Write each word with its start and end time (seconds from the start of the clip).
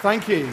Thank 0.00 0.28
you. 0.28 0.46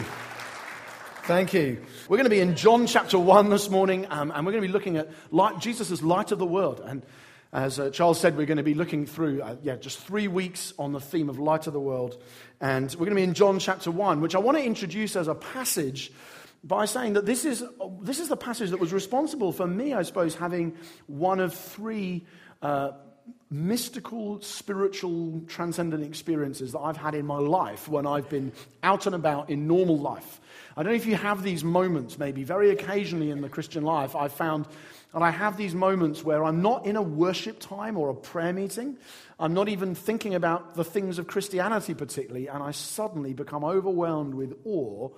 Thank 1.22 1.54
you. 1.54 1.80
We're 2.08 2.16
going 2.16 2.24
to 2.24 2.30
be 2.30 2.40
in 2.40 2.56
John 2.56 2.88
chapter 2.88 3.16
1 3.16 3.48
this 3.48 3.70
morning, 3.70 4.04
um, 4.10 4.32
and 4.34 4.44
we're 4.44 4.50
going 4.50 4.62
to 4.62 4.66
be 4.66 4.72
looking 4.72 4.96
at 4.96 5.08
light, 5.30 5.60
Jesus 5.60 6.02
light 6.02 6.32
of 6.32 6.40
the 6.40 6.46
world. 6.46 6.82
And 6.84 7.06
as 7.52 7.78
uh, 7.78 7.90
Charles 7.90 8.18
said, 8.18 8.36
we're 8.36 8.46
going 8.46 8.56
to 8.56 8.64
be 8.64 8.74
looking 8.74 9.06
through, 9.06 9.42
uh, 9.42 9.54
yeah, 9.62 9.76
just 9.76 10.00
three 10.00 10.26
weeks 10.26 10.72
on 10.80 10.90
the 10.90 11.00
theme 11.00 11.28
of 11.28 11.38
light 11.38 11.68
of 11.68 11.74
the 11.74 11.80
world. 11.80 12.20
And 12.60 12.90
we're 12.94 13.06
going 13.06 13.10
to 13.10 13.14
be 13.14 13.22
in 13.22 13.34
John 13.34 13.60
chapter 13.60 13.92
1, 13.92 14.20
which 14.20 14.34
I 14.34 14.40
want 14.40 14.58
to 14.58 14.64
introduce 14.64 15.14
as 15.14 15.28
a 15.28 15.34
passage 15.36 16.10
by 16.64 16.84
saying 16.84 17.12
that 17.12 17.24
this 17.24 17.44
is, 17.44 17.62
this 18.00 18.18
is 18.18 18.28
the 18.28 18.36
passage 18.36 18.70
that 18.70 18.80
was 18.80 18.92
responsible 18.92 19.52
for 19.52 19.68
me, 19.68 19.94
I 19.94 20.02
suppose, 20.02 20.34
having 20.34 20.76
one 21.06 21.38
of 21.38 21.54
three 21.54 22.26
uh, 22.62 22.90
mystical, 23.50 24.40
spiritual, 24.40 25.42
transcendent 25.46 26.04
experiences 26.04 26.72
that 26.72 26.80
I've 26.80 26.96
had 26.96 27.14
in 27.14 27.26
my 27.26 27.38
life 27.38 27.88
when 27.88 28.06
I've 28.06 28.28
been 28.28 28.52
out 28.82 29.06
and 29.06 29.14
about 29.14 29.50
in 29.50 29.66
normal 29.68 29.98
life. 29.98 30.40
I 30.76 30.82
don't 30.82 30.92
know 30.92 30.96
if 30.96 31.06
you 31.06 31.16
have 31.16 31.42
these 31.42 31.62
moments, 31.62 32.18
maybe 32.18 32.44
very 32.44 32.70
occasionally 32.70 33.30
in 33.30 33.40
the 33.40 33.48
Christian 33.48 33.84
life. 33.84 34.16
I've 34.16 34.32
found 34.32 34.66
and 35.16 35.24
I 35.24 35.30
have 35.30 35.56
these 35.56 35.74
moments 35.74 36.22
where 36.22 36.44
I'm 36.44 36.60
not 36.60 36.84
in 36.84 36.94
a 36.94 37.00
worship 37.00 37.58
time 37.58 37.96
or 37.96 38.10
a 38.10 38.14
prayer 38.14 38.52
meeting. 38.52 38.98
I'm 39.40 39.54
not 39.54 39.70
even 39.70 39.94
thinking 39.94 40.34
about 40.34 40.74
the 40.74 40.84
things 40.84 41.18
of 41.18 41.26
Christianity 41.26 41.94
particularly, 41.94 42.48
and 42.48 42.62
I 42.62 42.72
suddenly 42.72 43.32
become 43.32 43.64
overwhelmed 43.64 44.34
with 44.34 44.54
awe 44.66 45.08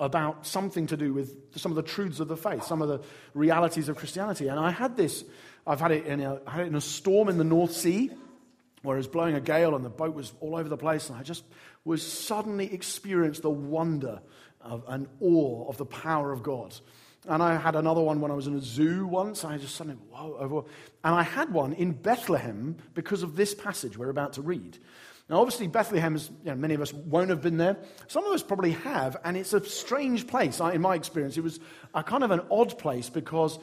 about 0.00 0.44
something 0.44 0.88
to 0.88 0.96
do 0.96 1.12
with 1.12 1.56
some 1.56 1.70
of 1.70 1.76
the 1.76 1.82
truths 1.82 2.18
of 2.18 2.26
the 2.26 2.36
faith, 2.36 2.64
some 2.64 2.82
of 2.82 2.88
the 2.88 3.00
realities 3.32 3.88
of 3.88 3.96
Christianity. 3.96 4.48
And 4.48 4.58
I 4.58 4.72
had 4.72 4.96
this 4.96 5.24
I've 5.68 5.80
had 5.80 5.90
it 5.90 6.06
in 6.06 6.20
a, 6.20 6.40
had 6.46 6.62
it 6.62 6.68
in 6.68 6.74
a 6.74 6.80
storm 6.80 7.28
in 7.28 7.36
the 7.36 7.44
North 7.44 7.72
Sea 7.72 8.10
where 8.82 8.96
it 8.96 9.00
was 9.00 9.06
blowing 9.06 9.34
a 9.34 9.40
gale 9.40 9.76
and 9.76 9.84
the 9.84 9.90
boat 9.90 10.14
was 10.14 10.32
all 10.40 10.56
over 10.56 10.68
the 10.68 10.78
place. 10.78 11.10
And 11.10 11.18
I 11.18 11.22
just 11.22 11.44
was 11.84 12.02
suddenly 12.02 12.72
experienced 12.72 13.42
the 13.42 13.50
wonder 13.50 14.22
of, 14.62 14.84
and 14.88 15.06
awe 15.20 15.68
of 15.68 15.76
the 15.76 15.84
power 15.84 16.32
of 16.32 16.42
God. 16.42 16.74
And 17.26 17.42
I 17.42 17.56
had 17.56 17.76
another 17.76 18.00
one 18.00 18.22
when 18.22 18.30
I 18.30 18.34
was 18.34 18.46
in 18.46 18.54
a 18.54 18.60
zoo 18.60 19.06
once. 19.06 19.44
I 19.44 19.58
just 19.58 19.74
suddenly, 19.74 19.98
whoa, 20.10 20.36
oh, 20.38 20.42
over. 20.42 20.68
And 21.04 21.14
I 21.14 21.22
had 21.22 21.52
one 21.52 21.74
in 21.74 21.92
Bethlehem 21.92 22.76
because 22.94 23.22
of 23.22 23.36
this 23.36 23.54
passage 23.54 23.98
we're 23.98 24.08
about 24.08 24.34
to 24.34 24.42
read. 24.42 24.78
Now, 25.28 25.40
obviously, 25.40 25.66
Bethlehem 25.66 26.16
is, 26.16 26.30
you 26.42 26.50
know, 26.50 26.54
many 26.54 26.72
of 26.72 26.80
us 26.80 26.94
won't 26.94 27.28
have 27.28 27.42
been 27.42 27.58
there. 27.58 27.76
Some 28.06 28.24
of 28.24 28.32
us 28.32 28.42
probably 28.42 28.70
have, 28.70 29.18
and 29.24 29.36
it's 29.36 29.52
a 29.52 29.62
strange 29.62 30.26
place. 30.26 30.58
I, 30.58 30.72
in 30.72 30.80
my 30.80 30.94
experience, 30.94 31.36
it 31.36 31.42
was 31.42 31.60
a 31.92 32.02
kind 32.02 32.24
of 32.24 32.30
an 32.30 32.40
odd 32.50 32.78
place 32.78 33.10
because 33.10 33.58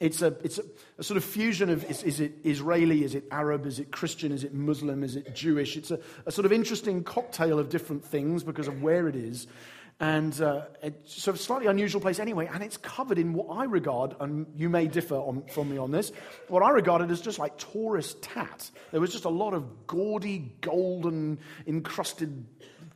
it's, 0.00 0.22
a, 0.22 0.28
it's 0.42 0.58
a, 0.58 0.62
a, 0.98 1.04
sort 1.04 1.18
of 1.18 1.24
fusion 1.24 1.68
of 1.68 1.88
is, 1.88 2.02
is, 2.02 2.20
it 2.20 2.32
Israeli, 2.42 3.04
is 3.04 3.14
it 3.14 3.24
Arab, 3.30 3.66
is 3.66 3.78
it 3.78 3.92
Christian, 3.92 4.32
is 4.32 4.44
it 4.44 4.54
Muslim, 4.54 5.04
is 5.04 5.14
it 5.14 5.34
Jewish? 5.34 5.76
It's 5.76 5.90
a, 5.90 6.00
a 6.24 6.32
sort 6.32 6.46
of 6.46 6.52
interesting 6.52 7.04
cocktail 7.04 7.58
of 7.58 7.68
different 7.68 8.02
things 8.02 8.42
because 8.42 8.66
of 8.66 8.82
where 8.82 9.08
it 9.08 9.14
is. 9.14 9.46
And 10.00 10.40
uh, 10.40 10.62
it's 10.82 11.22
sort 11.22 11.36
of 11.36 11.42
slightly 11.42 11.66
unusual 11.66 12.00
place 12.00 12.18
anyway, 12.18 12.48
and 12.50 12.62
it's 12.62 12.78
covered 12.78 13.18
in 13.18 13.34
what 13.34 13.54
I 13.54 13.64
regard, 13.64 14.16
and 14.18 14.46
you 14.56 14.70
may 14.70 14.86
differ 14.86 15.16
on, 15.16 15.42
from 15.52 15.68
me 15.68 15.76
on 15.76 15.90
this, 15.90 16.10
what 16.48 16.62
I 16.62 16.70
regarded 16.70 17.10
as 17.10 17.20
just 17.20 17.38
like 17.38 17.58
tourist 17.58 18.22
tat. 18.22 18.70
There 18.92 19.00
was 19.02 19.12
just 19.12 19.26
a 19.26 19.30
lot 19.30 19.52
of 19.52 19.86
gaudy, 19.86 20.54
golden, 20.62 21.38
encrusted 21.66 22.46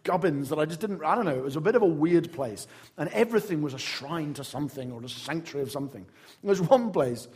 gubbins 0.04 0.50
that 0.50 0.58
I 0.58 0.66
just 0.66 0.80
didn't, 0.80 1.02
I 1.02 1.14
don't 1.14 1.24
know, 1.24 1.36
it 1.36 1.42
was 1.42 1.56
a 1.56 1.60
bit 1.60 1.74
of 1.74 1.82
a 1.82 1.86
weird 1.86 2.32
place. 2.32 2.66
And 2.96 3.08
everything 3.10 3.62
was 3.62 3.74
a 3.74 3.78
shrine 3.78 4.34
to 4.34 4.44
something 4.44 4.92
or 4.92 5.02
a 5.02 5.08
sanctuary 5.08 5.64
of 5.64 5.72
something. 5.72 6.06
There's 6.42 6.60
one 6.60 6.92
place, 6.92 7.26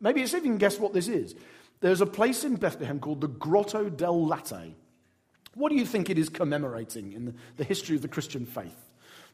maybe 0.00 0.26
see 0.26 0.38
if 0.38 0.44
you 0.44 0.50
can 0.50 0.58
guess 0.58 0.78
what 0.78 0.92
this 0.92 1.08
is. 1.08 1.34
There's 1.80 2.00
a 2.00 2.06
place 2.06 2.44
in 2.44 2.56
Bethlehem 2.56 2.98
called 2.98 3.20
the 3.20 3.28
Grotto 3.28 3.90
del 3.90 4.26
Latte. 4.26 4.74
What 5.54 5.68
do 5.68 5.76
you 5.76 5.86
think 5.86 6.10
it 6.10 6.18
is 6.18 6.28
commemorating 6.28 7.12
in 7.12 7.26
the, 7.26 7.34
the 7.58 7.64
history 7.64 7.94
of 7.94 8.02
the 8.02 8.08
Christian 8.08 8.46
faith? 8.46 8.74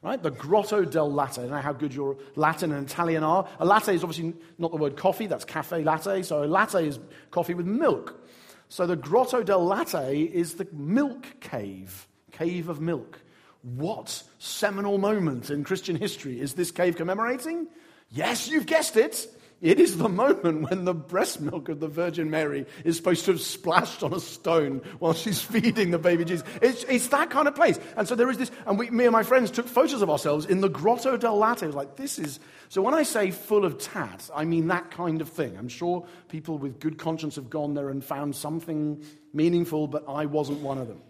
Right? 0.03 0.23
The 0.23 0.31
Grotto 0.31 0.85
del 0.85 1.13
Latte. 1.13 1.43
I 1.43 1.45
don't 1.45 1.55
know 1.55 1.61
how 1.61 1.73
good 1.73 1.95
your 1.95 2.17
Latin 2.35 2.73
and 2.73 2.89
Italian 2.89 3.23
are. 3.23 3.47
A 3.61 3.65
latte 3.65 3.95
is 3.95 4.03
obviously 4.03 4.35
not 4.59 4.71
the 4.71 4.79
word 4.79 4.97
coffee, 4.97 5.27
that's 5.27 5.45
cafe 5.45 5.85
latte. 5.85 6.23
So 6.23 6.43
a 6.43 6.47
latte 6.47 6.89
is 6.89 6.99
coffee 7.31 7.55
with 7.55 7.67
milk. 7.67 8.21
So 8.69 8.87
the 8.87 8.97
Grotto 8.97 9.43
del 9.43 9.65
Latte 9.65 10.23
is 10.23 10.55
the 10.55 10.67
milk 10.73 11.41
cave 11.41 12.07
cave 12.41 12.71
of 12.71 12.81
milk. 12.81 13.21
What 13.63 14.23
seminal 14.39 14.97
moment 14.97 15.51
in 15.51 15.63
Christian 15.63 15.95
history 15.95 16.41
is 16.41 16.55
this 16.55 16.71
cave 16.71 16.97
commemorating? 16.97 17.67
Yes, 18.09 18.49
you've 18.49 18.65
guessed 18.65 18.97
it. 18.97 19.27
It 19.61 19.79
is 19.79 19.99
the 19.99 20.09
moment 20.09 20.71
when 20.71 20.87
the 20.87 20.95
breast 20.95 21.43
milk 21.43 21.69
of 21.69 21.81
the 21.81 21.87
Virgin 21.87 22.31
Mary 22.31 22.65
is 22.83 22.97
supposed 22.97 23.27
to 23.27 23.33
have 23.33 23.43
splashed 23.43 24.03
on 24.03 24.15
a 24.15 24.21
stone 24.21 24.81
while 25.01 25.13
she's 25.13 25.43
feeding 25.43 25.91
the 25.91 25.99
baby 25.99 26.25
Jesus. 26.25 26.47
It's, 26.63 26.83
it's 26.85 27.09
that 27.09 27.29
kind 27.29 27.47
of 27.47 27.55
place. 27.55 27.79
And 27.95 28.09
so 28.09 28.15
there 28.15 28.31
is 28.31 28.39
this, 28.39 28.51
and 28.67 28.79
we, 28.79 28.89
me 28.89 29.05
and 29.05 29.13
my 29.13 29.23
friends 29.23 29.51
took 29.51 29.69
photos 29.69 30.01
of 30.01 30.09
ourselves 30.09 30.47
in 30.47 30.63
the 30.63 30.71
Grotto 30.71 31.19
del 31.19 31.37
Latte. 31.37 31.67
Like, 31.67 31.97
this 31.97 32.19
is, 32.19 32.41
so 32.71 32.81
when 32.81 32.95
I 32.95 33.03
say 33.03 33.33
full 33.33 33.67
of 33.67 33.77
tat, 33.77 34.31
I 34.35 34.47
mean 34.47 34.69
that 34.69 34.91
kind 34.91 35.21
of 35.21 35.29
thing. 35.29 35.59
I'm 35.59 35.69
sure 35.69 36.07
people 36.31 36.57
with 36.57 36.81
good 36.81 36.97
conscience 36.97 37.37
have 37.37 37.51
gone 37.51 37.75
there 37.75 37.91
and 37.91 38.03
found 38.03 38.35
something 38.35 39.05
meaningful, 39.35 39.89
but 39.89 40.05
I 40.09 40.25
wasn't 40.25 40.61
one 40.61 40.79
of 40.79 40.89
them. 40.89 41.03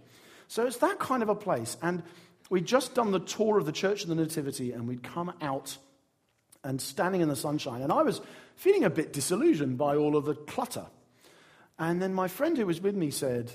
So 0.50 0.66
it's 0.66 0.78
that 0.78 0.98
kind 0.98 1.22
of 1.22 1.28
a 1.28 1.34
place. 1.36 1.76
And 1.80 2.02
we'd 2.50 2.66
just 2.66 2.96
done 2.96 3.12
the 3.12 3.20
tour 3.20 3.56
of 3.56 3.66
the 3.66 3.72
Church 3.72 4.02
of 4.02 4.08
the 4.08 4.16
Nativity, 4.16 4.72
and 4.72 4.88
we'd 4.88 5.04
come 5.04 5.32
out 5.40 5.78
and 6.64 6.82
standing 6.82 7.20
in 7.20 7.28
the 7.28 7.36
sunshine. 7.36 7.82
And 7.82 7.92
I 7.92 8.02
was 8.02 8.20
feeling 8.56 8.82
a 8.82 8.90
bit 8.90 9.12
disillusioned 9.12 9.78
by 9.78 9.94
all 9.94 10.16
of 10.16 10.24
the 10.24 10.34
clutter. 10.34 10.86
And 11.78 12.02
then 12.02 12.12
my 12.12 12.26
friend 12.26 12.58
who 12.58 12.66
was 12.66 12.80
with 12.80 12.96
me 12.96 13.12
said, 13.12 13.52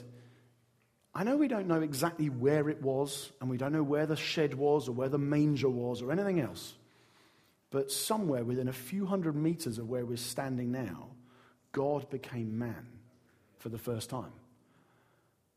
I 1.14 1.26
know 1.26 1.36
we 1.36 1.50
don't 1.50 1.68
know 1.68 1.82
exactly 1.82 2.30
where 2.30 2.70
it 2.70 2.82
was, 2.82 3.30
and 3.42 3.50
we 3.50 3.58
don't 3.58 3.74
know 3.74 3.84
where 3.84 4.06
the 4.06 4.16
shed 4.16 4.54
was, 4.54 4.88
or 4.88 4.94
where 4.94 5.10
the 5.10 5.18
manger 5.18 5.70
was, 5.70 6.02
or 6.02 6.14
anything 6.14 6.40
else. 6.40 6.76
But 7.72 7.92
somewhere 7.92 8.46
within 8.46 8.70
a 8.70 8.74
few 8.74 9.06
hundred 9.06 9.36
meters 9.36 9.80
of 9.80 9.90
where 9.90 10.06
we're 10.06 10.16
standing 10.16 10.72
now, 10.72 11.10
God 11.74 12.10
became 12.10 12.58
man 12.58 12.88
for 13.58 13.68
the 13.68 13.78
first 13.78 14.10
time. 14.10 14.32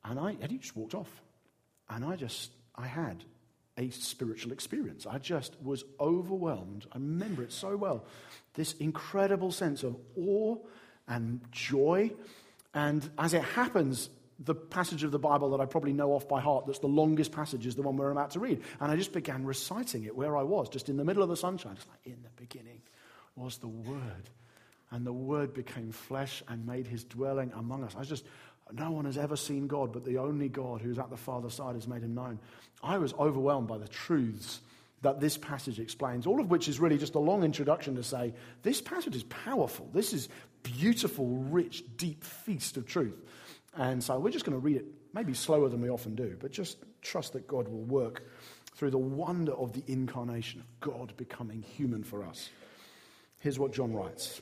And 0.03 0.19
I, 0.19 0.37
he 0.49 0.59
just 0.59 0.75
walked 0.75 0.97
off. 0.97 1.23
And 1.91 2.05
I 2.05 2.17
just, 2.17 2.53
I 2.75 2.87
had 2.87 3.25
a 3.77 3.91
spiritual 3.91 4.53
experience. 4.53 5.07
I 5.07 5.19
just 5.19 5.57
was 5.63 5.85
overwhelmed. 6.01 6.87
I 6.93 6.97
remember 6.99 7.43
it 7.43 7.53
so 7.53 7.77
well. 7.77 8.05
This 8.55 8.73
incredible 8.75 9.53
sense 9.53 9.85
of 9.85 9.97
awe 10.17 10.57
and 11.07 11.41
joy. 11.53 12.11
And 12.75 13.09
as 13.19 13.35
it 13.35 13.43
happens, 13.43 14.11
the 14.41 14.55
passage 14.55 15.03
of 15.03 15.11
the 15.11 15.19
Bible 15.19 15.51
that 15.51 15.61
I 15.61 15.67
probably 15.67 15.93
know 15.93 16.13
off 16.13 16.29
by 16.29 16.41
heart, 16.41 16.67
that's 16.67 16.79
the 16.81 16.87
longest 16.87 17.33
passage, 17.33 17.67
is 17.67 17.75
the 17.75 17.83
one 17.83 17.97
we're 17.97 18.11
about 18.11 18.33
to 18.33 18.41
read. 18.41 18.63
And 18.81 18.91
I 18.91 18.97
just 18.97 19.13
began 19.13 19.45
reciting 19.45 20.05
it 20.05 20.15
where 20.15 20.37
I 20.37 20.43
was, 20.43 20.69
just 20.69 20.89
in 20.89 20.97
the 20.97 21.05
middle 21.05 21.23
of 21.23 21.29
the 21.29 21.37
sunshine. 21.37 21.77
Just 21.77 21.89
like, 21.89 22.01
in 22.05 22.23
the 22.23 22.31
beginning 22.37 22.83
was 23.37 23.59
the 23.59 23.69
Word. 23.69 24.31
And 24.91 25.07
the 25.07 25.13
Word 25.13 25.55
became 25.55 25.93
flesh 25.93 26.43
and 26.49 26.67
made 26.67 26.87
his 26.87 27.05
dwelling 27.05 27.53
among 27.55 27.85
us. 27.85 27.95
I 27.95 28.01
was 28.01 28.09
just 28.09 28.25
no 28.73 28.91
one 28.91 29.05
has 29.05 29.19
ever 29.19 29.37
seen 29.37 29.67
God, 29.67 29.93
but 29.93 30.05
the 30.05 30.19
only 30.19 30.49
God 30.49 30.81
who's 30.81 30.99
at 30.99 31.11
the 31.11 31.17
Father's 31.17 31.55
side 31.55 31.75
has 31.75 31.89
made 31.89 32.03
him 32.03 32.15
known. 32.15 32.39
I 32.83 32.99
was 32.99 33.13
overwhelmed 33.15 33.69
by 33.69 33.79
the 33.79 33.89
truths 33.89 34.61
that 35.03 35.21
this 35.21 35.39
passage 35.39 35.79
explains, 35.79 36.27
all 36.27 36.41
of 36.41 36.51
which 36.51 36.69
is 36.69 36.81
really 36.81 36.99
just 36.99 37.15
a 37.15 37.21
long 37.21 37.45
introduction 37.45 37.95
to 37.97 38.03
say 38.03 38.35
this 38.63 38.81
passage 38.81 39.15
is 39.15 39.23
powerful. 39.25 39.89
This 39.93 40.13
is 40.13 40.29
beautiful, 40.63 41.27
rich, 41.27 41.85
deep 41.97 42.25
feast 42.25 42.77
of 42.77 42.87
truth. 42.87 43.17
And 43.77 44.03
so 44.03 44.19
we're 44.19 44.31
just 44.31 44.45
going 44.45 44.59
to 44.59 44.65
read 44.65 44.77
it, 44.77 44.87
maybe 45.15 45.35
slower 45.35 45.69
than 45.69 45.81
we 45.81 45.89
often 45.89 46.15
do, 46.15 46.37
but 46.41 46.51
just 46.51 46.79
trust 47.01 47.33
that 47.35 47.47
God 47.47 47.69
will 47.69 47.85
work 47.85 48.25
through 48.75 48.91
the 48.91 48.99
wonder 48.99 49.53
of 49.53 49.73
the 49.73 49.85
incarnation 49.87 50.61
of 50.61 50.67
God 50.81 51.13
becoming 51.17 51.63
human 51.63 52.03
for 52.03 52.25
us. 52.25 52.51
Here's 53.41 53.59
what 53.59 53.73
John 53.73 53.93
writes 53.93 54.41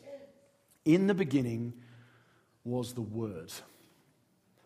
In 0.85 1.07
the 1.07 1.15
beginning 1.15 1.75
was 2.65 2.95
the 2.95 3.03
Word 3.03 3.53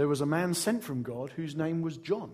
there 0.00 0.08
was 0.08 0.22
a 0.22 0.26
man 0.26 0.54
sent 0.54 0.82
from 0.82 1.02
God 1.02 1.30
whose 1.36 1.54
name 1.54 1.82
was 1.82 1.98
John. 1.98 2.30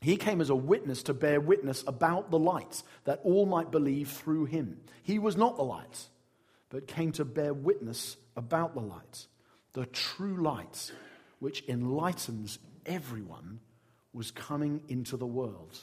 He 0.00 0.16
came 0.16 0.40
as 0.40 0.48
a 0.48 0.56
witness 0.56 1.02
to 1.02 1.12
bear 1.12 1.38
witness 1.38 1.84
about 1.86 2.30
the 2.30 2.38
light, 2.38 2.82
that 3.04 3.20
all 3.22 3.44
might 3.44 3.70
believe 3.70 4.08
through 4.08 4.46
him. 4.46 4.80
He 5.02 5.18
was 5.18 5.36
not 5.36 5.58
the 5.58 5.62
light, 5.62 6.08
but 6.70 6.86
came 6.86 7.12
to 7.12 7.26
bear 7.26 7.52
witness 7.52 8.16
about 8.34 8.72
the 8.72 8.80
light. 8.80 9.26
The 9.74 9.84
true 9.84 10.42
light, 10.42 10.90
which 11.38 11.62
enlightens 11.68 12.58
everyone, 12.86 13.60
was 14.14 14.30
coming 14.30 14.80
into 14.88 15.18
the 15.18 15.26
world. 15.26 15.78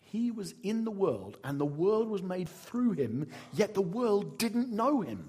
He 0.00 0.30
was 0.30 0.54
in 0.62 0.86
the 0.86 0.90
world, 0.90 1.36
and 1.44 1.60
the 1.60 1.66
world 1.66 2.08
was 2.08 2.22
made 2.22 2.48
through 2.48 2.92
him, 2.92 3.26
yet 3.52 3.74
the 3.74 3.82
world 3.82 4.38
didn't 4.38 4.70
know 4.72 5.02
him. 5.02 5.28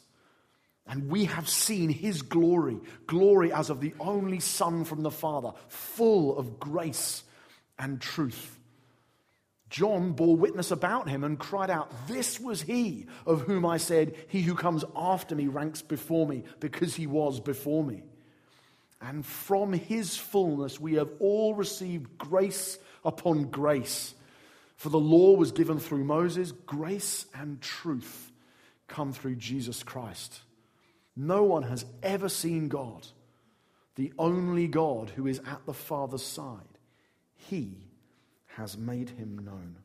And 0.87 1.09
we 1.09 1.25
have 1.25 1.47
seen 1.47 1.89
his 1.89 2.21
glory, 2.21 2.79
glory 3.07 3.53
as 3.53 3.69
of 3.69 3.79
the 3.79 3.93
only 3.99 4.39
Son 4.39 4.83
from 4.83 5.03
the 5.03 5.11
Father, 5.11 5.53
full 5.67 6.37
of 6.37 6.59
grace 6.59 7.23
and 7.77 8.01
truth. 8.01 8.57
John 9.69 10.11
bore 10.11 10.35
witness 10.35 10.69
about 10.69 11.07
him 11.07 11.23
and 11.23 11.39
cried 11.39 11.69
out, 11.69 12.07
This 12.07 12.39
was 12.39 12.61
he 12.61 13.05
of 13.25 13.41
whom 13.41 13.65
I 13.65 13.77
said, 13.77 14.15
He 14.27 14.41
who 14.41 14.53
comes 14.53 14.83
after 14.95 15.33
me 15.33 15.47
ranks 15.47 15.81
before 15.81 16.27
me, 16.27 16.43
because 16.59 16.95
he 16.95 17.07
was 17.07 17.39
before 17.39 17.83
me. 17.83 18.03
And 19.01 19.25
from 19.25 19.71
his 19.71 20.17
fullness 20.17 20.79
we 20.79 20.95
have 20.95 21.09
all 21.19 21.55
received 21.55 22.17
grace 22.17 22.77
upon 23.05 23.45
grace. 23.45 24.13
For 24.75 24.89
the 24.89 24.99
law 24.99 25.35
was 25.35 25.53
given 25.53 25.79
through 25.79 26.03
Moses, 26.03 26.51
grace 26.51 27.25
and 27.33 27.61
truth 27.61 28.31
come 28.87 29.13
through 29.13 29.35
Jesus 29.35 29.83
Christ. 29.83 30.41
No 31.15 31.43
one 31.43 31.63
has 31.63 31.85
ever 32.01 32.29
seen 32.29 32.67
God, 32.67 33.07
the 33.95 34.13
only 34.17 34.67
God 34.67 35.11
who 35.11 35.27
is 35.27 35.39
at 35.39 35.65
the 35.65 35.73
Father's 35.73 36.23
side. 36.23 36.59
He 37.35 37.77
has 38.55 38.77
made 38.77 39.09
him 39.09 39.39
known. 39.39 39.77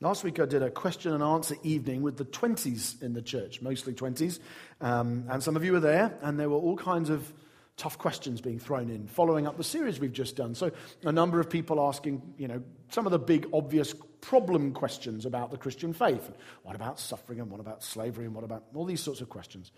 Last 0.00 0.22
week 0.22 0.38
I 0.38 0.46
did 0.46 0.62
a 0.62 0.70
question 0.70 1.12
and 1.12 1.24
answer 1.24 1.56
evening 1.64 2.02
with 2.02 2.16
the 2.16 2.24
20s 2.24 3.02
in 3.02 3.14
the 3.14 3.22
church, 3.22 3.60
mostly 3.60 3.92
20s. 3.94 4.38
Um, 4.80 5.24
and 5.28 5.42
some 5.42 5.56
of 5.56 5.64
you 5.64 5.72
were 5.72 5.80
there, 5.80 6.16
and 6.22 6.38
there 6.38 6.48
were 6.48 6.56
all 6.56 6.76
kinds 6.76 7.10
of 7.10 7.32
tough 7.78 7.96
questions 7.96 8.42
being 8.42 8.58
thrown 8.58 8.90
in, 8.90 9.06
following 9.06 9.46
up 9.46 9.56
the 9.56 9.64
series 9.64 9.98
we've 9.98 10.12
just 10.12 10.36
done. 10.36 10.54
So, 10.54 10.70
a 11.04 11.12
number 11.12 11.40
of 11.40 11.48
people 11.48 11.80
asking, 11.80 12.34
you 12.36 12.48
know, 12.48 12.62
some 12.90 13.06
of 13.06 13.12
the 13.12 13.18
big 13.18 13.48
obvious 13.54 13.94
problem 14.20 14.72
questions 14.72 15.24
about 15.24 15.50
the 15.50 15.56
Christian 15.56 15.94
faith. 15.94 16.30
What 16.64 16.74
about 16.74 17.00
suffering, 17.00 17.40
and 17.40 17.50
what 17.50 17.60
about 17.60 17.82
slavery, 17.82 18.26
and 18.26 18.34
what 18.34 18.44
about 18.44 18.64
all 18.74 18.84
these 18.84 19.00
sorts 19.00 19.20
of 19.20 19.30
questions? 19.30 19.70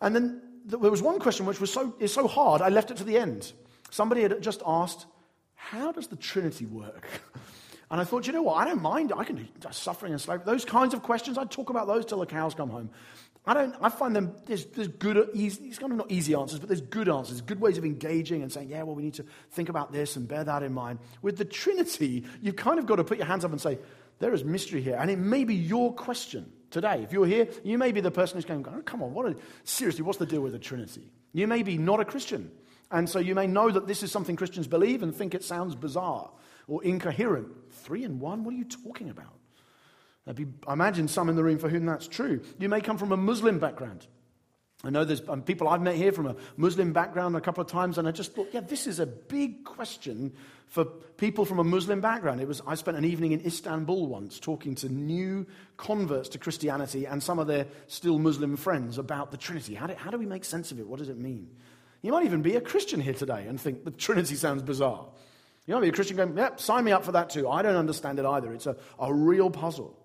And 0.00 0.16
then 0.16 0.42
there 0.64 0.78
was 0.78 1.02
one 1.02 1.20
question 1.20 1.46
which 1.46 1.60
was 1.60 1.72
so, 1.72 1.94
is 2.00 2.12
so 2.12 2.26
hard, 2.26 2.62
I 2.62 2.70
left 2.70 2.90
it 2.90 2.96
to 2.96 3.04
the 3.04 3.18
end. 3.18 3.52
Somebody 3.90 4.22
had 4.22 4.42
just 4.42 4.62
asked, 4.66 5.06
how 5.54 5.92
does 5.92 6.08
the 6.08 6.16
Trinity 6.16 6.66
work? 6.66 7.06
And 7.90 8.00
I 8.00 8.04
thought, 8.04 8.26
you 8.26 8.32
know 8.32 8.42
what? 8.42 8.54
I 8.54 8.64
don't 8.64 8.82
mind. 8.82 9.12
I 9.16 9.22
can 9.22 9.36
do 9.36 9.46
uh, 9.64 9.70
suffering 9.70 10.12
and 10.12 10.20
slavery. 10.20 10.44
Those 10.46 10.64
kinds 10.64 10.94
of 10.94 11.02
questions, 11.02 11.38
I'd 11.38 11.50
talk 11.50 11.70
about 11.70 11.86
those 11.86 12.04
till 12.04 12.18
the 12.18 12.26
cows 12.26 12.54
come 12.54 12.70
home. 12.70 12.90
I 13.46 13.52
don't. 13.52 13.74
I 13.80 13.90
find 13.90 14.16
them 14.16 14.34
there's, 14.46 14.64
there's 14.66 14.88
good, 14.88 15.28
easy. 15.34 15.64
It's 15.64 15.78
kind 15.78 15.92
of 15.92 15.98
not 15.98 16.10
easy 16.10 16.34
answers, 16.34 16.58
but 16.58 16.68
there's 16.68 16.80
good 16.80 17.08
answers, 17.08 17.42
good 17.42 17.60
ways 17.60 17.76
of 17.76 17.84
engaging 17.84 18.42
and 18.42 18.50
saying, 18.50 18.70
yeah, 18.70 18.82
well, 18.82 18.94
we 18.94 19.02
need 19.02 19.14
to 19.14 19.24
think 19.50 19.68
about 19.68 19.92
this 19.92 20.16
and 20.16 20.26
bear 20.26 20.44
that 20.44 20.62
in 20.62 20.72
mind. 20.72 20.98
With 21.20 21.36
the 21.36 21.44
Trinity, 21.44 22.24
you've 22.40 22.56
kind 22.56 22.78
of 22.78 22.86
got 22.86 22.96
to 22.96 23.04
put 23.04 23.18
your 23.18 23.26
hands 23.26 23.44
up 23.44 23.50
and 23.50 23.60
say, 23.60 23.78
there 24.18 24.32
is 24.32 24.44
mystery 24.44 24.80
here, 24.80 24.96
and 24.98 25.10
it 25.10 25.18
may 25.18 25.44
be 25.44 25.54
your 25.54 25.92
question 25.92 26.50
today. 26.70 27.02
If 27.02 27.12
you're 27.12 27.26
here, 27.26 27.48
you 27.64 27.76
may 27.76 27.92
be 27.92 28.00
the 28.00 28.10
person 28.10 28.36
who's 28.36 28.44
going, 28.44 28.66
oh, 28.66 28.80
come 28.82 29.02
on, 29.02 29.12
what? 29.12 29.26
A, 29.26 29.36
seriously, 29.64 30.02
what's 30.02 30.18
the 30.18 30.26
deal 30.26 30.40
with 30.40 30.52
the 30.52 30.58
Trinity? 30.58 31.10
You 31.32 31.46
may 31.46 31.62
be 31.62 31.76
not 31.76 32.00
a 32.00 32.04
Christian. 32.04 32.50
And 32.90 33.10
so 33.10 33.18
you 33.18 33.34
may 33.34 33.46
know 33.46 33.70
that 33.70 33.86
this 33.86 34.02
is 34.02 34.12
something 34.12 34.36
Christians 34.36 34.68
believe 34.68 35.02
and 35.02 35.14
think 35.14 35.34
it 35.34 35.42
sounds 35.42 35.74
bizarre 35.74 36.30
or 36.66 36.82
incoherent. 36.84 37.48
Three 37.72 38.04
in 38.04 38.20
one? 38.20 38.44
What 38.44 38.54
are 38.54 38.56
you 38.56 38.64
talking 38.64 39.10
about? 39.10 39.34
Be, 40.32 40.46
I 40.66 40.72
imagine 40.72 41.08
some 41.08 41.28
in 41.28 41.36
the 41.36 41.44
room 41.44 41.58
for 41.58 41.68
whom 41.68 41.84
that's 41.84 42.08
true. 42.08 42.40
You 42.58 42.68
may 42.68 42.80
come 42.80 42.96
from 42.96 43.12
a 43.12 43.16
Muslim 43.16 43.58
background. 43.58 44.06
I 44.82 44.90
know 44.90 45.04
there's 45.04 45.26
um, 45.28 45.42
people 45.42 45.68
I've 45.68 45.80
met 45.80 45.96
here 45.96 46.12
from 46.12 46.26
a 46.26 46.36
Muslim 46.56 46.92
background 46.92 47.36
a 47.36 47.40
couple 47.40 47.62
of 47.62 47.68
times, 47.68 47.96
and 47.96 48.06
I 48.06 48.10
just 48.10 48.34
thought, 48.34 48.48
yeah, 48.52 48.60
this 48.60 48.86
is 48.86 49.00
a 49.00 49.06
big 49.06 49.64
question 49.64 50.32
for 50.66 50.84
people 50.84 51.44
from 51.44 51.58
a 51.58 51.64
Muslim 51.64 52.00
background. 52.00 52.40
It 52.40 52.48
was, 52.48 52.60
I 52.66 52.74
spent 52.74 52.96
an 52.96 53.04
evening 53.04 53.32
in 53.32 53.44
Istanbul 53.44 54.06
once 54.06 54.38
talking 54.38 54.74
to 54.76 54.88
new 54.88 55.46
converts 55.76 56.30
to 56.30 56.38
Christianity 56.38 57.06
and 57.06 57.22
some 57.22 57.38
of 57.38 57.46
their 57.46 57.66
still 57.86 58.18
Muslim 58.18 58.56
friends 58.56 58.98
about 58.98 59.30
the 59.30 59.36
Trinity. 59.36 59.74
How 59.74 59.86
do, 59.86 59.94
how 59.94 60.10
do 60.10 60.18
we 60.18 60.26
make 60.26 60.44
sense 60.44 60.70
of 60.70 60.78
it? 60.78 60.86
What 60.86 60.98
does 60.98 61.08
it 61.08 61.18
mean? 61.18 61.48
You 62.02 62.12
might 62.12 62.26
even 62.26 62.42
be 62.42 62.56
a 62.56 62.60
Christian 62.60 63.00
here 63.00 63.14
today 63.14 63.46
and 63.46 63.58
think 63.58 63.84
the 63.84 63.90
Trinity 63.90 64.34
sounds 64.34 64.62
bizarre. 64.62 65.06
You 65.66 65.74
might 65.74 65.80
be 65.80 65.88
a 65.88 65.92
Christian 65.92 66.18
going, 66.18 66.36
yep, 66.36 66.60
sign 66.60 66.84
me 66.84 66.92
up 66.92 67.04
for 67.04 67.12
that 67.12 67.30
too. 67.30 67.48
I 67.48 67.62
don't 67.62 67.76
understand 67.76 68.18
it 68.18 68.26
either. 68.26 68.52
It's 68.52 68.66
a, 68.66 68.76
a 68.98 69.12
real 69.12 69.48
puzzle. 69.48 69.98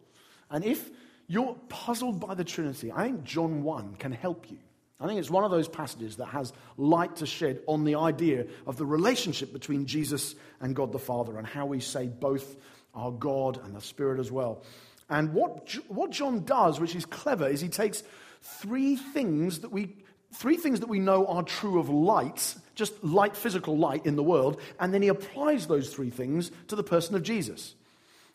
And 0.50 0.64
if 0.64 0.90
you're 1.28 1.56
puzzled 1.70 2.20
by 2.20 2.34
the 2.34 2.44
Trinity, 2.44 2.92
I 2.92 3.06
think 3.06 3.24
John 3.24 3.64
1 3.64 3.96
can 3.96 4.12
help 4.12 4.50
you. 4.50 4.58
I 5.00 5.08
think 5.08 5.20
it's 5.20 5.30
one 5.30 5.46
of 5.46 5.52
those 5.52 5.70
passages 5.70 6.18
that 6.18 6.26
has 6.26 6.52
light 6.76 7.18
to 7.18 7.26
shed 7.26 7.62
on 7.68 7.86
the 7.86 7.96
idea 7.96 8.48
of 8.68 8.76
the 8.76 8.86
relationship 8.86 9.54
between 9.54 9.86
Jesus 9.86 10.36
and 10.60 10.76
God 10.76 10.92
the 10.92 11.00
Father 11.00 11.38
and 11.38 11.48
how 11.48 11.66
we 11.66 11.80
say 11.80 12.08
both 12.08 12.58
are 12.94 13.12
God 13.12 13.62
and 13.64 13.74
the 13.74 13.82
Spirit 13.82 14.20
as 14.20 14.32
well. 14.32 14.64
And 15.10 15.34
what, 15.34 15.74
what 15.88 16.12
John 16.12 16.44
does, 16.44 16.80
which 16.80 16.96
is 16.96 17.06
clever, 17.06 17.48
is 17.48 17.62
he 17.62 17.70
takes 17.70 18.04
three 18.42 18.96
things 18.96 19.60
that 19.60 19.72
we 19.72 19.96
three 20.32 20.58
things 20.58 20.82
that 20.82 20.90
we 20.90 21.00
know 21.00 21.26
are 21.26 21.42
true 21.42 21.80
of 21.80 21.90
light, 21.90 22.56
just 22.76 23.04
light, 23.04 23.36
physical 23.36 23.76
light 23.78 24.06
in 24.06 24.16
the 24.16 24.22
world, 24.22 24.62
and 24.80 24.94
then 24.94 25.02
he 25.02 25.08
applies 25.08 25.66
those 25.66 25.92
three 25.92 26.12
things 26.12 26.52
to 26.68 26.76
the 26.76 26.84
person 26.84 27.16
of 27.16 27.24
Jesus. 27.24 27.74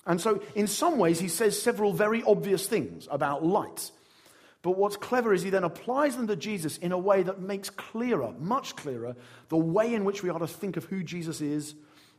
And 0.06 0.20
so, 0.20 0.42
in 0.54 0.66
some 0.66 0.98
ways, 0.98 1.18
he 1.18 1.28
says 1.28 1.60
several 1.60 1.92
very 1.92 2.22
obvious 2.22 2.66
things 2.66 3.08
about 3.10 3.44
light. 3.44 3.90
But 4.62 4.78
what's 4.78 4.96
clever 4.96 5.34
is 5.34 5.42
he 5.42 5.50
then 5.50 5.64
applies 5.64 6.16
them 6.16 6.26
to 6.28 6.36
Jesus 6.36 6.78
in 6.78 6.92
a 6.92 6.98
way 6.98 7.22
that 7.22 7.40
makes 7.40 7.68
clearer, 7.70 8.32
much 8.38 8.76
clearer, 8.76 9.14
the 9.48 9.56
way 9.56 9.94
in 9.94 10.04
which 10.04 10.22
we 10.22 10.30
are 10.30 10.38
to 10.38 10.46
think 10.46 10.76
of 10.76 10.84
who 10.84 11.02
Jesus 11.02 11.40
is 11.40 11.74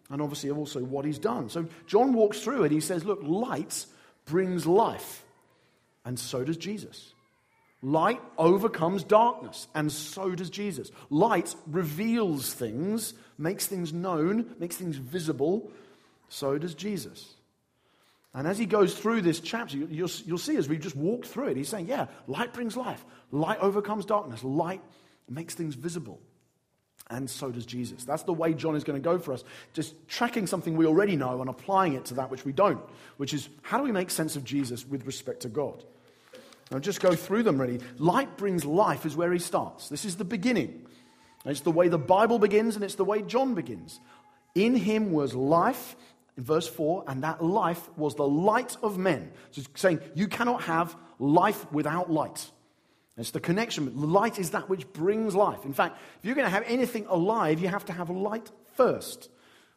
and 0.10 0.22
obviously 0.22 0.52
also 0.52 0.84
what 0.84 1.06
he's 1.06 1.20
done. 1.20 1.50
So 1.50 1.68
John 1.88 2.14
walks 2.14 2.42
through 2.42 2.64
it. 2.64 2.72
He 2.72 2.80
says, 2.80 3.06
Look, 3.06 3.20
light 3.24 3.86
brings 4.26 4.66
life, 4.66 5.24
and 6.04 6.20
so 6.20 6.44
does 6.44 6.58
Jesus. 6.58 7.14
Light 7.82 8.22
overcomes 8.38 9.04
darkness, 9.04 9.68
and 9.76 9.92
so 9.92 10.34
does 10.34 10.50
Jesus. 10.50 10.92
Light 11.10 11.54
reveals 11.68 12.54
things, 12.54 13.14
makes 13.38 13.68
things 13.68 13.94
known, 13.94 14.56
makes 14.60 14.78
things 14.78 14.98
visible, 14.98 15.72
so 16.30 16.58
does 16.58 16.74
Jesus. 16.74 17.35
And 18.36 18.46
as 18.46 18.58
he 18.58 18.66
goes 18.66 18.94
through 18.94 19.22
this 19.22 19.40
chapter, 19.40 19.78
you'll, 19.78 20.10
you'll 20.26 20.38
see 20.38 20.58
as 20.58 20.68
we 20.68 20.78
just 20.78 20.96
walk 20.96 21.26
through 21.26 21.48
it, 21.48 21.58
he's 21.58 21.70
saying, 21.70 21.88
Yeah, 21.88 22.08
light 22.28 22.52
brings 22.54 22.76
life. 22.76 23.04
Light 23.32 23.60
overcomes 23.62 24.06
darkness. 24.06 24.44
Light 24.44 24.82
makes 25.30 25.56
things 25.56 25.74
visible. 25.74 26.20
And 27.10 27.30
so 27.30 27.50
does 27.50 27.66
Jesus. 27.66 28.04
That's 28.04 28.24
the 28.24 28.34
way 28.34 28.54
John 28.54 28.76
is 28.76 28.84
going 28.84 29.02
to 29.02 29.04
go 29.04 29.20
for 29.20 29.32
us. 29.32 29.44
Just 29.74 30.08
tracking 30.10 30.48
something 30.48 30.76
we 30.76 30.86
already 30.86 31.16
know 31.16 31.40
and 31.40 31.50
applying 31.50 31.94
it 31.94 32.06
to 32.06 32.16
that 32.16 32.30
which 32.30 32.44
we 32.44 32.52
don't, 32.52 32.82
which 33.18 33.34
is 33.34 33.48
how 33.62 33.78
do 33.78 33.84
we 33.84 33.92
make 33.92 34.10
sense 34.10 34.36
of 34.36 34.44
Jesus 34.44 34.86
with 34.86 35.06
respect 35.06 35.42
to 35.42 35.50
God? 35.50 35.84
I'll 36.74 36.80
just 36.80 37.00
go 37.00 37.16
through 37.16 37.44
them 37.44 37.62
really. 37.62 37.80
Light 38.00 38.38
brings 38.38 38.66
life 38.66 39.06
is 39.06 39.16
where 39.16 39.32
he 39.32 39.40
starts. 39.40 39.88
This 39.88 40.04
is 40.04 40.18
the 40.18 40.26
beginning. 40.26 40.88
It's 41.46 41.62
the 41.62 41.72
way 41.72 41.88
the 41.88 42.00
Bible 42.00 42.40
begins 42.40 42.76
and 42.76 42.84
it's 42.84 42.96
the 42.96 43.06
way 43.06 43.22
John 43.22 43.54
begins. 43.54 44.00
In 44.56 44.76
him 44.76 45.12
was 45.12 45.36
life, 45.36 45.96
in 46.38 46.44
verse 46.44 46.68
4, 46.68 47.06
and 47.08 47.24
that 47.24 47.44
life 47.44 47.90
was 47.98 48.16
the 48.16 48.28
light 48.28 48.78
of 48.82 48.98
men. 48.98 49.32
So 49.52 49.62
it's 49.62 49.82
saying 49.82 50.00
you 50.14 50.28
cannot 50.28 50.64
have 50.64 50.96
life 51.20 51.72
without 51.72 52.12
light. 52.12 52.52
It's 53.18 53.32
the 53.32 53.40
connection. 53.40 54.12
Light 54.12 54.40
is 54.40 54.52
that 54.52 54.68
which 54.68 54.92
brings 54.92 55.36
life. 55.36 55.64
In 55.64 55.74
fact, 55.74 55.98
if 56.20 56.26
you're 56.26 56.36
going 56.36 56.46
to 56.46 56.52
have 56.52 56.66
anything 56.68 57.06
alive, 57.08 57.62
you 57.62 57.70
have 57.70 57.86
to 57.86 57.94
have 57.94 58.10
light 58.10 58.52
first. 58.74 59.30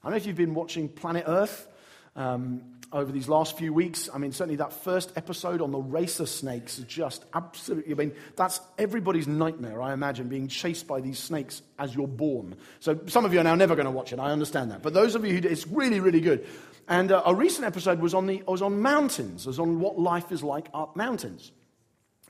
I 0.02 0.06
don't 0.06 0.12
know 0.12 0.16
if 0.16 0.26
you've 0.26 0.36
been 0.36 0.54
watching 0.54 0.88
Planet 0.88 1.24
Earth. 1.26 1.68
Um, 2.16 2.62
over 2.92 3.12
these 3.12 3.28
last 3.28 3.58
few 3.58 3.72
weeks. 3.72 4.08
I 4.12 4.18
mean, 4.18 4.32
certainly 4.32 4.56
that 4.56 4.72
first 4.72 5.12
episode 5.16 5.60
on 5.60 5.72
the 5.72 5.78
racer 5.78 6.26
snakes 6.26 6.78
is 6.78 6.84
just 6.84 7.24
absolutely, 7.34 7.92
I 7.92 7.96
mean, 7.96 8.12
that's 8.36 8.60
everybody's 8.78 9.26
nightmare, 9.26 9.82
I 9.82 9.92
imagine, 9.92 10.28
being 10.28 10.48
chased 10.48 10.86
by 10.86 11.00
these 11.00 11.18
snakes 11.18 11.62
as 11.78 11.94
you're 11.94 12.08
born. 12.08 12.56
So 12.80 12.98
some 13.06 13.24
of 13.24 13.32
you 13.34 13.40
are 13.40 13.44
now 13.44 13.54
never 13.54 13.74
going 13.74 13.86
to 13.86 13.90
watch 13.90 14.12
it, 14.12 14.18
I 14.18 14.30
understand 14.30 14.70
that. 14.70 14.82
But 14.82 14.94
those 14.94 15.14
of 15.14 15.24
you 15.24 15.34
who 15.34 15.40
do, 15.42 15.48
it's 15.48 15.66
really, 15.66 16.00
really 16.00 16.20
good. 16.20 16.46
And 16.88 17.12
uh, 17.12 17.22
a 17.26 17.34
recent 17.34 17.66
episode 17.66 18.00
was 18.00 18.14
on, 18.14 18.26
the, 18.26 18.42
was 18.46 18.62
on 18.62 18.80
mountains, 18.80 19.46
was 19.46 19.58
on 19.58 19.80
what 19.80 19.98
life 19.98 20.32
is 20.32 20.42
like 20.42 20.68
up 20.72 20.96
mountains. 20.96 21.52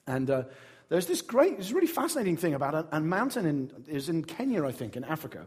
And 0.07 0.29
uh, 0.29 0.45
there's 0.89 1.07
this 1.07 1.23
great, 1.23 1.59
this 1.59 1.71
really 1.71 1.87
fascinating 1.87 2.37
thing 2.37 2.55
about 2.55 2.75
a, 2.75 2.87
a 2.93 3.01
mountain 3.01 3.47
in, 3.47 3.71
is 3.87 4.09
in 4.09 4.25
Kenya, 4.25 4.65
I 4.65 4.73
think, 4.73 4.97
in 4.97 5.05
Africa 5.05 5.47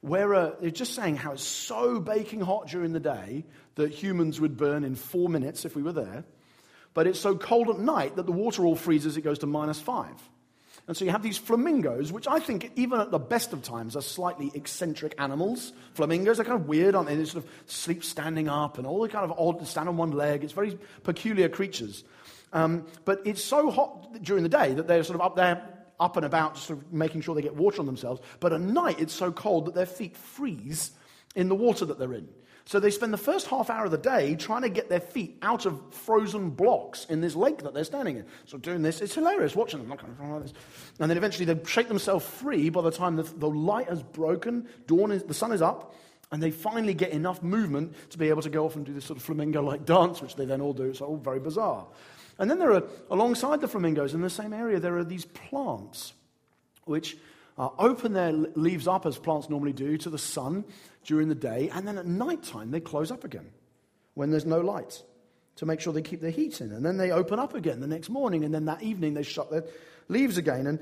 where 0.00 0.34
uh, 0.34 0.52
they're 0.60 0.70
just 0.70 0.94
saying 0.94 1.16
how 1.16 1.32
it's 1.32 1.42
so 1.42 2.00
baking 2.00 2.40
hot 2.40 2.68
during 2.68 2.92
the 2.92 3.00
day 3.00 3.44
that 3.74 3.90
humans 3.90 4.40
would 4.40 4.56
burn 4.56 4.84
in 4.84 4.94
four 4.94 5.28
minutes 5.28 5.64
if 5.64 5.76
we 5.76 5.82
were 5.82 5.92
there. 5.92 6.24
But 6.94 7.06
it's 7.06 7.20
so 7.20 7.36
cold 7.36 7.68
at 7.68 7.78
night 7.78 8.16
that 8.16 8.26
the 8.26 8.32
water 8.32 8.64
all 8.64 8.76
freezes, 8.76 9.16
it 9.16 9.22
goes 9.22 9.38
to 9.40 9.46
minus 9.46 9.80
five. 9.80 10.16
And 10.88 10.96
so 10.96 11.04
you 11.04 11.12
have 11.12 11.22
these 11.22 11.38
flamingos, 11.38 12.10
which 12.10 12.26
I 12.26 12.40
think, 12.40 12.72
even 12.74 12.98
at 12.98 13.10
the 13.12 13.18
best 13.18 13.52
of 13.52 13.62
times, 13.62 13.94
are 13.94 14.02
slightly 14.02 14.50
eccentric 14.54 15.14
animals. 15.18 15.72
Flamingos 15.94 16.40
are 16.40 16.44
kind 16.44 16.60
of 16.60 16.66
weird, 16.66 16.94
aren't 16.94 17.08
they? 17.08 17.14
They 17.14 17.24
sort 17.26 17.44
of 17.44 17.50
sleep 17.66 18.02
standing 18.02 18.48
up 18.48 18.76
and 18.76 18.86
all 18.86 19.00
the 19.00 19.08
kind 19.08 19.30
of 19.30 19.38
odd, 19.38 19.64
stand 19.68 19.88
on 19.88 19.96
one 19.96 20.10
leg. 20.10 20.42
It's 20.42 20.52
very 20.52 20.78
peculiar 21.04 21.48
creatures. 21.48 22.02
Um, 22.52 22.86
but 23.04 23.20
it's 23.24 23.44
so 23.44 23.70
hot 23.70 24.20
during 24.22 24.42
the 24.42 24.48
day 24.48 24.74
that 24.74 24.88
they're 24.88 25.04
sort 25.04 25.14
of 25.14 25.20
up 25.20 25.36
there, 25.36 25.62
up 26.00 26.16
and 26.16 26.26
about, 26.26 26.56
sort 26.58 26.78
of 26.80 26.92
making 26.92 27.20
sure 27.20 27.34
they 27.34 27.42
get 27.42 27.54
water 27.54 27.80
on 27.80 27.86
themselves. 27.86 28.20
But 28.40 28.52
at 28.52 28.60
night, 28.60 28.98
it's 28.98 29.12
so 29.12 29.30
cold 29.30 29.66
that 29.66 29.74
their 29.74 29.86
feet 29.86 30.16
freeze 30.16 30.92
in 31.36 31.48
the 31.48 31.54
water 31.54 31.84
that 31.84 31.98
they're 31.98 32.14
in. 32.14 32.28
So 32.64 32.78
they 32.78 32.90
spend 32.90 33.12
the 33.12 33.18
first 33.18 33.48
half 33.48 33.68
hour 33.68 33.86
of 33.86 33.90
the 33.90 33.98
day 33.98 34.36
trying 34.36 34.62
to 34.62 34.68
get 34.68 34.88
their 34.88 35.00
feet 35.00 35.38
out 35.42 35.66
of 35.66 35.80
frozen 35.92 36.50
blocks 36.50 37.04
in 37.06 37.20
this 37.20 37.34
lake 37.34 37.58
that 37.64 37.74
they're 37.74 37.84
standing 37.84 38.16
in. 38.16 38.26
So 38.46 38.58
doing 38.58 38.82
this, 38.82 39.00
it's 39.00 39.14
hilarious 39.14 39.56
watching 39.56 39.80
them. 39.80 39.88
Like 39.88 40.42
this. 40.42 40.52
And 41.00 41.10
then 41.10 41.16
eventually 41.16 41.52
they 41.52 41.64
shake 41.64 41.88
themselves 41.88 42.24
free 42.24 42.68
by 42.70 42.82
the 42.82 42.92
time 42.92 43.16
the, 43.16 43.24
the 43.24 43.48
light 43.48 43.88
has 43.88 44.02
broken, 44.02 44.68
dawn 44.86 45.10
is, 45.10 45.24
the 45.24 45.34
sun 45.34 45.52
is 45.52 45.62
up, 45.62 45.94
and 46.32 46.42
they 46.42 46.50
finally 46.50 46.94
get 46.94 47.10
enough 47.10 47.42
movement 47.42 47.94
to 48.10 48.18
be 48.18 48.28
able 48.28 48.42
to 48.42 48.50
go 48.50 48.64
off 48.64 48.76
and 48.76 48.86
do 48.86 48.92
this 48.92 49.04
sort 49.04 49.16
of 49.16 49.22
flamingo-like 49.22 49.84
dance, 49.84 50.22
which 50.22 50.36
they 50.36 50.44
then 50.44 50.60
all 50.60 50.72
do. 50.72 50.84
It's 50.84 51.00
all 51.00 51.16
very 51.16 51.40
bizarre. 51.40 51.86
And 52.38 52.50
then 52.50 52.58
there 52.58 52.72
are, 52.72 52.84
alongside 53.10 53.60
the 53.60 53.68
flamingos 53.68 54.14
in 54.14 54.22
the 54.22 54.30
same 54.30 54.52
area, 54.52 54.80
there 54.80 54.96
are 54.96 55.04
these 55.04 55.24
plants 55.26 56.14
which 56.84 57.16
uh, 57.58 57.68
open 57.78 58.12
their 58.14 58.32
leaves 58.32 58.88
up 58.88 59.04
as 59.04 59.18
plants 59.18 59.50
normally 59.50 59.72
do 59.72 59.98
to 59.98 60.08
the 60.08 60.18
sun 60.18 60.64
during 61.04 61.28
the 61.28 61.34
day, 61.34 61.68
and 61.74 61.86
then 61.86 61.98
at 61.98 62.06
night 62.06 62.42
time 62.42 62.70
they 62.70 62.80
close 62.80 63.10
up 63.10 63.24
again 63.24 63.50
when 64.14 64.30
there's 64.30 64.46
no 64.46 64.60
light 64.60 65.02
to 65.56 65.66
make 65.66 65.80
sure 65.80 65.92
they 65.92 66.00
keep 66.00 66.20
their 66.20 66.30
heat 66.30 66.60
in. 66.60 66.72
And 66.72 66.84
then 66.84 66.96
they 66.96 67.10
open 67.10 67.38
up 67.38 67.54
again 67.54 67.80
the 67.80 67.86
next 67.86 68.08
morning, 68.08 68.44
and 68.44 68.54
then 68.54 68.64
that 68.64 68.82
evening 68.82 69.14
they 69.14 69.22
shut 69.22 69.50
their 69.50 69.64
leaves 70.08 70.38
again. 70.38 70.66
And 70.66 70.78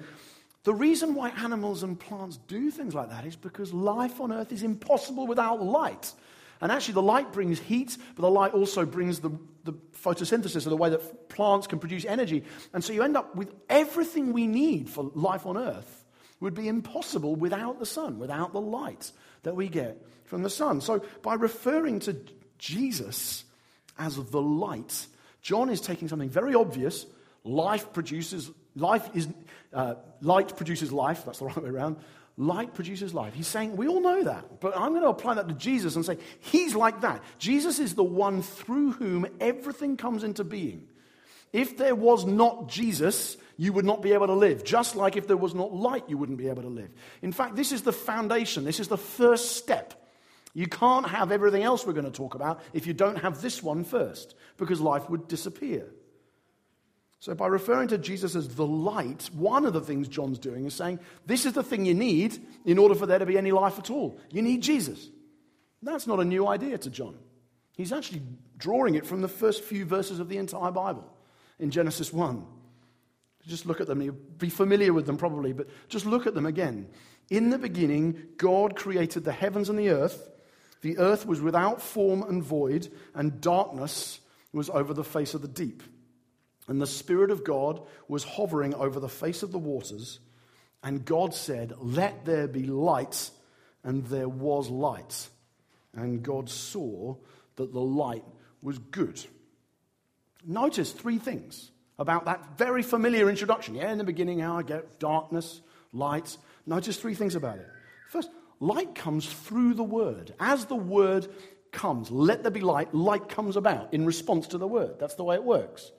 the 0.64 0.74
reason 0.74 1.14
why 1.14 1.30
animals 1.30 1.82
and 1.82 1.98
plants 1.98 2.38
do 2.48 2.70
things 2.70 2.94
like 2.94 3.10
that 3.10 3.24
is 3.24 3.36
because 3.36 3.72
life 3.72 4.20
on 4.20 4.32
earth 4.32 4.52
is 4.52 4.62
impossible 4.62 5.26
without 5.26 5.62
light. 5.62 6.12
And 6.60 6.72
actually, 6.72 6.94
the 6.94 7.02
light 7.02 7.32
brings 7.32 7.60
heat, 7.60 7.96
but 8.16 8.22
the 8.22 8.30
light 8.30 8.52
also 8.52 8.84
brings 8.84 9.20
the, 9.20 9.30
the 9.64 9.74
photosynthesis, 10.02 10.66
or 10.66 10.70
the 10.70 10.76
way 10.76 10.90
that 10.90 11.28
plants 11.28 11.68
can 11.68 11.78
produce 11.78 12.04
energy. 12.04 12.44
And 12.74 12.82
so 12.82 12.92
you 12.92 13.02
end 13.02 13.16
up 13.16 13.36
with 13.36 13.54
everything 13.68 14.32
we 14.32 14.46
need 14.46 14.90
for 14.90 15.10
life 15.14 15.46
on 15.46 15.56
earth 15.56 16.04
would 16.40 16.54
be 16.54 16.68
impossible 16.68 17.36
without 17.36 17.78
the 17.78 17.86
sun, 17.86 18.18
without 18.18 18.52
the 18.52 18.60
light 18.60 19.12
that 19.44 19.54
we 19.54 19.68
get 19.68 20.04
from 20.24 20.42
the 20.42 20.50
sun. 20.50 20.80
So 20.80 21.04
by 21.22 21.34
referring 21.34 22.00
to 22.00 22.16
Jesus 22.58 23.44
as 23.98 24.16
the 24.16 24.42
light, 24.42 25.06
John 25.42 25.70
is 25.70 25.80
taking 25.80 26.08
something 26.08 26.28
very 26.28 26.54
obvious. 26.54 27.06
Life 27.44 27.92
produces 27.92 28.50
life 28.76 29.08
is 29.14 29.28
uh, 29.72 29.94
light 30.20 30.56
produces 30.56 30.92
life. 30.92 31.24
That's 31.24 31.38
the 31.38 31.44
right 31.46 31.62
way 31.62 31.70
around. 31.70 31.96
Light 32.36 32.72
produces 32.72 33.12
life. 33.12 33.34
He's 33.34 33.48
saying 33.48 33.76
we 33.76 33.88
all 33.88 34.00
know 34.00 34.22
that, 34.22 34.60
but 34.60 34.76
I'm 34.76 34.90
going 34.90 35.02
to 35.02 35.08
apply 35.08 35.34
that 35.34 35.48
to 35.48 35.54
Jesus 35.54 35.96
and 35.96 36.04
say 36.04 36.18
he's 36.40 36.74
like 36.74 37.00
that. 37.00 37.22
Jesus 37.38 37.80
is 37.80 37.94
the 37.94 38.04
one 38.04 38.42
through 38.42 38.92
whom 38.92 39.26
everything 39.40 39.96
comes 39.96 40.22
into 40.22 40.44
being. 40.44 40.86
If 41.52 41.78
there 41.78 41.94
was 41.94 42.26
not 42.26 42.68
Jesus, 42.68 43.36
you 43.56 43.72
would 43.72 43.84
not 43.84 44.02
be 44.02 44.12
able 44.12 44.28
to 44.28 44.34
live. 44.34 44.64
Just 44.64 44.94
like 44.94 45.16
if 45.16 45.26
there 45.26 45.36
was 45.36 45.54
not 45.54 45.74
light, 45.74 46.04
you 46.08 46.16
wouldn't 46.16 46.38
be 46.38 46.48
able 46.48 46.62
to 46.62 46.68
live. 46.68 46.90
In 47.22 47.32
fact, 47.32 47.56
this 47.56 47.72
is 47.72 47.82
the 47.82 47.92
foundation, 47.92 48.64
this 48.64 48.80
is 48.80 48.88
the 48.88 48.98
first 48.98 49.56
step. 49.56 49.94
You 50.54 50.66
can't 50.66 51.08
have 51.08 51.32
everything 51.32 51.62
else 51.62 51.86
we're 51.86 51.92
going 51.92 52.04
to 52.04 52.10
talk 52.10 52.34
about 52.34 52.60
if 52.72 52.86
you 52.86 52.94
don't 52.94 53.16
have 53.16 53.42
this 53.42 53.62
one 53.62 53.84
first, 53.84 54.34
because 54.56 54.80
life 54.80 55.08
would 55.10 55.28
disappear. 55.28 55.88
So, 57.20 57.34
by 57.34 57.48
referring 57.48 57.88
to 57.88 57.98
Jesus 57.98 58.36
as 58.36 58.48
the 58.48 58.66
light, 58.66 59.28
one 59.32 59.66
of 59.66 59.72
the 59.72 59.80
things 59.80 60.06
John's 60.06 60.38
doing 60.38 60.66
is 60.66 60.74
saying, 60.74 61.00
This 61.26 61.46
is 61.46 61.52
the 61.52 61.64
thing 61.64 61.84
you 61.84 61.94
need 61.94 62.38
in 62.64 62.78
order 62.78 62.94
for 62.94 63.06
there 63.06 63.18
to 63.18 63.26
be 63.26 63.36
any 63.36 63.50
life 63.50 63.78
at 63.78 63.90
all. 63.90 64.20
You 64.30 64.40
need 64.40 64.62
Jesus. 64.62 65.08
That's 65.82 66.06
not 66.06 66.20
a 66.20 66.24
new 66.24 66.46
idea 66.46 66.78
to 66.78 66.90
John. 66.90 67.16
He's 67.76 67.92
actually 67.92 68.22
drawing 68.56 68.94
it 68.94 69.06
from 69.06 69.20
the 69.20 69.28
first 69.28 69.62
few 69.62 69.84
verses 69.84 70.20
of 70.20 70.28
the 70.28 70.38
entire 70.38 70.70
Bible 70.70 71.12
in 71.58 71.70
Genesis 71.70 72.12
1. 72.12 72.44
Just 73.46 73.66
look 73.66 73.80
at 73.80 73.86
them. 73.86 74.02
You'll 74.02 74.14
be 74.14 74.50
familiar 74.50 74.92
with 74.92 75.06
them 75.06 75.16
probably, 75.16 75.52
but 75.52 75.68
just 75.88 76.06
look 76.06 76.26
at 76.26 76.34
them 76.34 76.46
again. 76.46 76.88
In 77.30 77.50
the 77.50 77.58
beginning, 77.58 78.22
God 78.36 78.76
created 78.76 79.24
the 79.24 79.32
heavens 79.32 79.68
and 79.68 79.78
the 79.78 79.90
earth. 79.90 80.28
The 80.82 80.98
earth 80.98 81.26
was 81.26 81.40
without 81.40 81.82
form 81.82 82.22
and 82.22 82.42
void, 82.42 82.92
and 83.14 83.40
darkness 83.40 84.20
was 84.52 84.70
over 84.70 84.94
the 84.94 85.04
face 85.04 85.34
of 85.34 85.42
the 85.42 85.48
deep. 85.48 85.82
And 86.68 86.80
the 86.80 86.86
Spirit 86.86 87.30
of 87.30 87.44
God 87.44 87.80
was 88.06 88.22
hovering 88.22 88.74
over 88.74 89.00
the 89.00 89.08
face 89.08 89.42
of 89.42 89.52
the 89.52 89.58
waters. 89.58 90.20
And 90.82 91.04
God 91.04 91.34
said, 91.34 91.72
Let 91.78 92.24
there 92.24 92.46
be 92.46 92.64
light. 92.64 93.30
And 93.82 94.04
there 94.06 94.28
was 94.28 94.68
light. 94.68 95.28
And 95.94 96.22
God 96.22 96.50
saw 96.50 97.16
that 97.56 97.72
the 97.72 97.80
light 97.80 98.24
was 98.62 98.78
good. 98.78 99.24
Notice 100.44 100.92
three 100.92 101.18
things 101.18 101.70
about 101.98 102.26
that 102.26 102.58
very 102.58 102.82
familiar 102.82 103.28
introduction. 103.28 103.74
Yeah, 103.74 103.90
in 103.90 103.98
the 103.98 104.04
beginning, 104.04 104.40
how 104.40 104.58
I 104.58 104.62
get 104.62 105.00
darkness, 105.00 105.60
light. 105.92 106.36
Notice 106.66 106.96
three 106.96 107.14
things 107.14 107.34
about 107.34 107.58
it. 107.58 107.66
First, 108.08 108.30
light 108.60 108.94
comes 108.94 109.26
through 109.26 109.74
the 109.74 109.84
word. 109.84 110.34
As 110.38 110.66
the 110.66 110.76
word 110.76 111.28
comes, 111.72 112.10
let 112.10 112.42
there 112.42 112.52
be 112.52 112.60
light, 112.60 112.94
light 112.94 113.28
comes 113.28 113.56
about 113.56 113.92
in 113.92 114.06
response 114.06 114.48
to 114.48 114.58
the 114.58 114.68
word. 114.68 114.96
That's 114.98 115.14
the 115.14 115.24
way 115.24 115.36
it 115.36 115.44
works. 115.44 115.90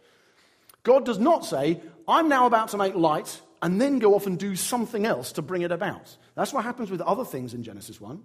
God 0.83 1.05
does 1.05 1.19
not 1.19 1.45
say, 1.45 1.81
I'm 2.07 2.29
now 2.29 2.45
about 2.45 2.69
to 2.69 2.77
make 2.77 2.95
light, 2.95 3.41
and 3.61 3.79
then 3.79 3.99
go 3.99 4.15
off 4.15 4.25
and 4.25 4.39
do 4.39 4.55
something 4.55 5.05
else 5.05 5.33
to 5.33 5.41
bring 5.41 5.61
it 5.61 5.71
about. 5.71 6.15
That's 6.35 6.53
what 6.53 6.63
happens 6.63 6.89
with 6.89 7.01
other 7.01 7.25
things 7.25 7.53
in 7.53 7.63
Genesis 7.63 7.99
1. 7.99 8.23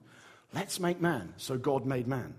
Let's 0.53 0.79
make 0.79 1.01
man. 1.01 1.35
So 1.37 1.59
God 1.59 1.85
made 1.85 2.07
man. 2.07 2.35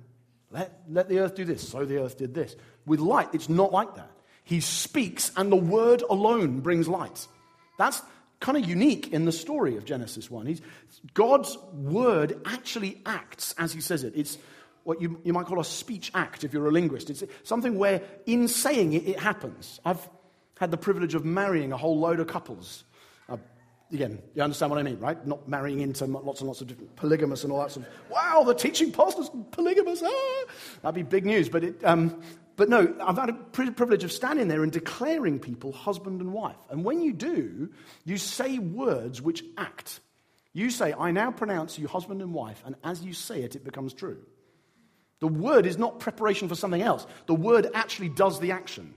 Let, 0.51 0.81
let 0.89 1.09
the 1.09 1.19
earth 1.19 1.35
do 1.35 1.43
this. 1.43 1.67
So 1.67 1.83
the 1.83 2.01
earth 2.01 2.17
did 2.17 2.33
this. 2.33 2.55
With 2.85 2.99
light, 2.99 3.29
it's 3.33 3.49
not 3.49 3.73
like 3.73 3.95
that. 3.95 4.11
He 4.43 4.61
speaks, 4.61 5.31
and 5.35 5.51
the 5.51 5.57
word 5.57 6.03
alone 6.09 6.61
brings 6.61 6.87
light. 6.87 7.27
That's 7.77 8.01
kind 8.39 8.57
of 8.57 8.65
unique 8.65 9.11
in 9.11 9.25
the 9.25 9.31
story 9.31 9.75
of 9.75 9.85
Genesis 9.85 10.29
1. 10.29 10.45
He's, 10.45 10.61
God's 11.13 11.57
word 11.73 12.39
actually 12.45 13.01
acts 13.05 13.53
as 13.57 13.73
he 13.73 13.81
says 13.81 14.03
it. 14.03 14.13
It's 14.15 14.37
what 14.85 15.01
you, 15.01 15.19
you 15.23 15.33
might 15.33 15.47
call 15.47 15.59
a 15.59 15.65
speech 15.65 16.11
act 16.13 16.43
if 16.43 16.53
you're 16.53 16.67
a 16.67 16.71
linguist. 16.71 17.09
It's 17.09 17.23
something 17.43 17.77
where, 17.77 18.03
in 18.27 18.47
saying 18.47 18.93
it, 18.93 19.07
it 19.07 19.19
happens. 19.19 19.79
I've 19.83 20.07
had 20.59 20.69
the 20.69 20.77
privilege 20.77 21.15
of 21.15 21.25
marrying 21.25 21.71
a 21.71 21.77
whole 21.77 21.99
load 21.99 22.19
of 22.19 22.27
couples. 22.27 22.83
Uh, 23.27 23.37
again, 23.91 24.21
you 24.35 24.43
understand 24.43 24.69
what 24.69 24.79
I 24.79 24.83
mean, 24.83 24.99
right? 24.99 25.25
Not 25.25 25.49
marrying 25.49 25.81
into 25.81 26.05
lots 26.05 26.39
and 26.39 26.47
lots 26.47 26.61
of 26.61 26.67
different 26.67 26.95
polygamous 26.95 27.43
and 27.43 27.51
all 27.51 27.61
that 27.61 27.71
sort 27.71 27.87
of, 27.87 28.11
wow, 28.11 28.43
the 28.45 28.53
teaching 28.53 28.91
pastor's 28.91 29.29
polygamous. 29.51 30.03
Ah! 30.05 30.43
That'd 30.83 30.95
be 30.95 31.01
big 31.01 31.25
news. 31.25 31.49
But 31.49 31.63
it, 31.63 31.83
um, 31.83 32.21
but 32.55 32.69
no, 32.69 32.95
I've 33.01 33.17
had 33.17 33.29
a 33.29 33.33
privilege 33.33 34.03
of 34.03 34.11
standing 34.11 34.49
there 34.49 34.61
and 34.61 34.71
declaring 34.71 35.39
people 35.39 35.71
husband 35.71 36.21
and 36.21 36.31
wife. 36.31 36.55
And 36.69 36.85
when 36.85 37.01
you 37.01 37.11
do, 37.11 37.71
you 38.05 38.17
say 38.17 38.59
words 38.59 39.19
which 39.19 39.43
act. 39.57 39.99
You 40.53 40.69
say, 40.69 40.93
I 40.93 41.09
now 41.09 41.31
pronounce 41.31 41.79
you 41.79 41.87
husband 41.87 42.21
and 42.21 42.33
wife, 42.35 42.61
and 42.65 42.75
as 42.83 43.03
you 43.03 43.13
say 43.13 43.41
it, 43.41 43.55
it 43.55 43.65
becomes 43.65 43.93
true. 43.93 44.19
The 45.19 45.27
word 45.27 45.65
is 45.65 45.77
not 45.77 45.99
preparation 45.99 46.47
for 46.47 46.55
something 46.55 46.81
else, 46.81 47.05
the 47.25 47.35
word 47.35 47.69
actually 47.73 48.09
does 48.09 48.39
the 48.39 48.51
action. 48.51 48.93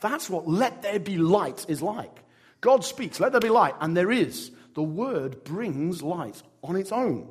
That's 0.00 0.30
what 0.30 0.48
let 0.48 0.82
there 0.82 1.00
be 1.00 1.18
light 1.18 1.66
is 1.68 1.82
like. 1.82 2.22
God 2.60 2.84
speaks, 2.84 3.20
let 3.20 3.32
there 3.32 3.40
be 3.40 3.48
light, 3.48 3.74
and 3.80 3.96
there 3.96 4.10
is. 4.10 4.50
The 4.74 4.82
word 4.82 5.44
brings 5.44 6.02
light 6.02 6.40
on 6.62 6.76
its 6.76 6.92
own. 6.92 7.28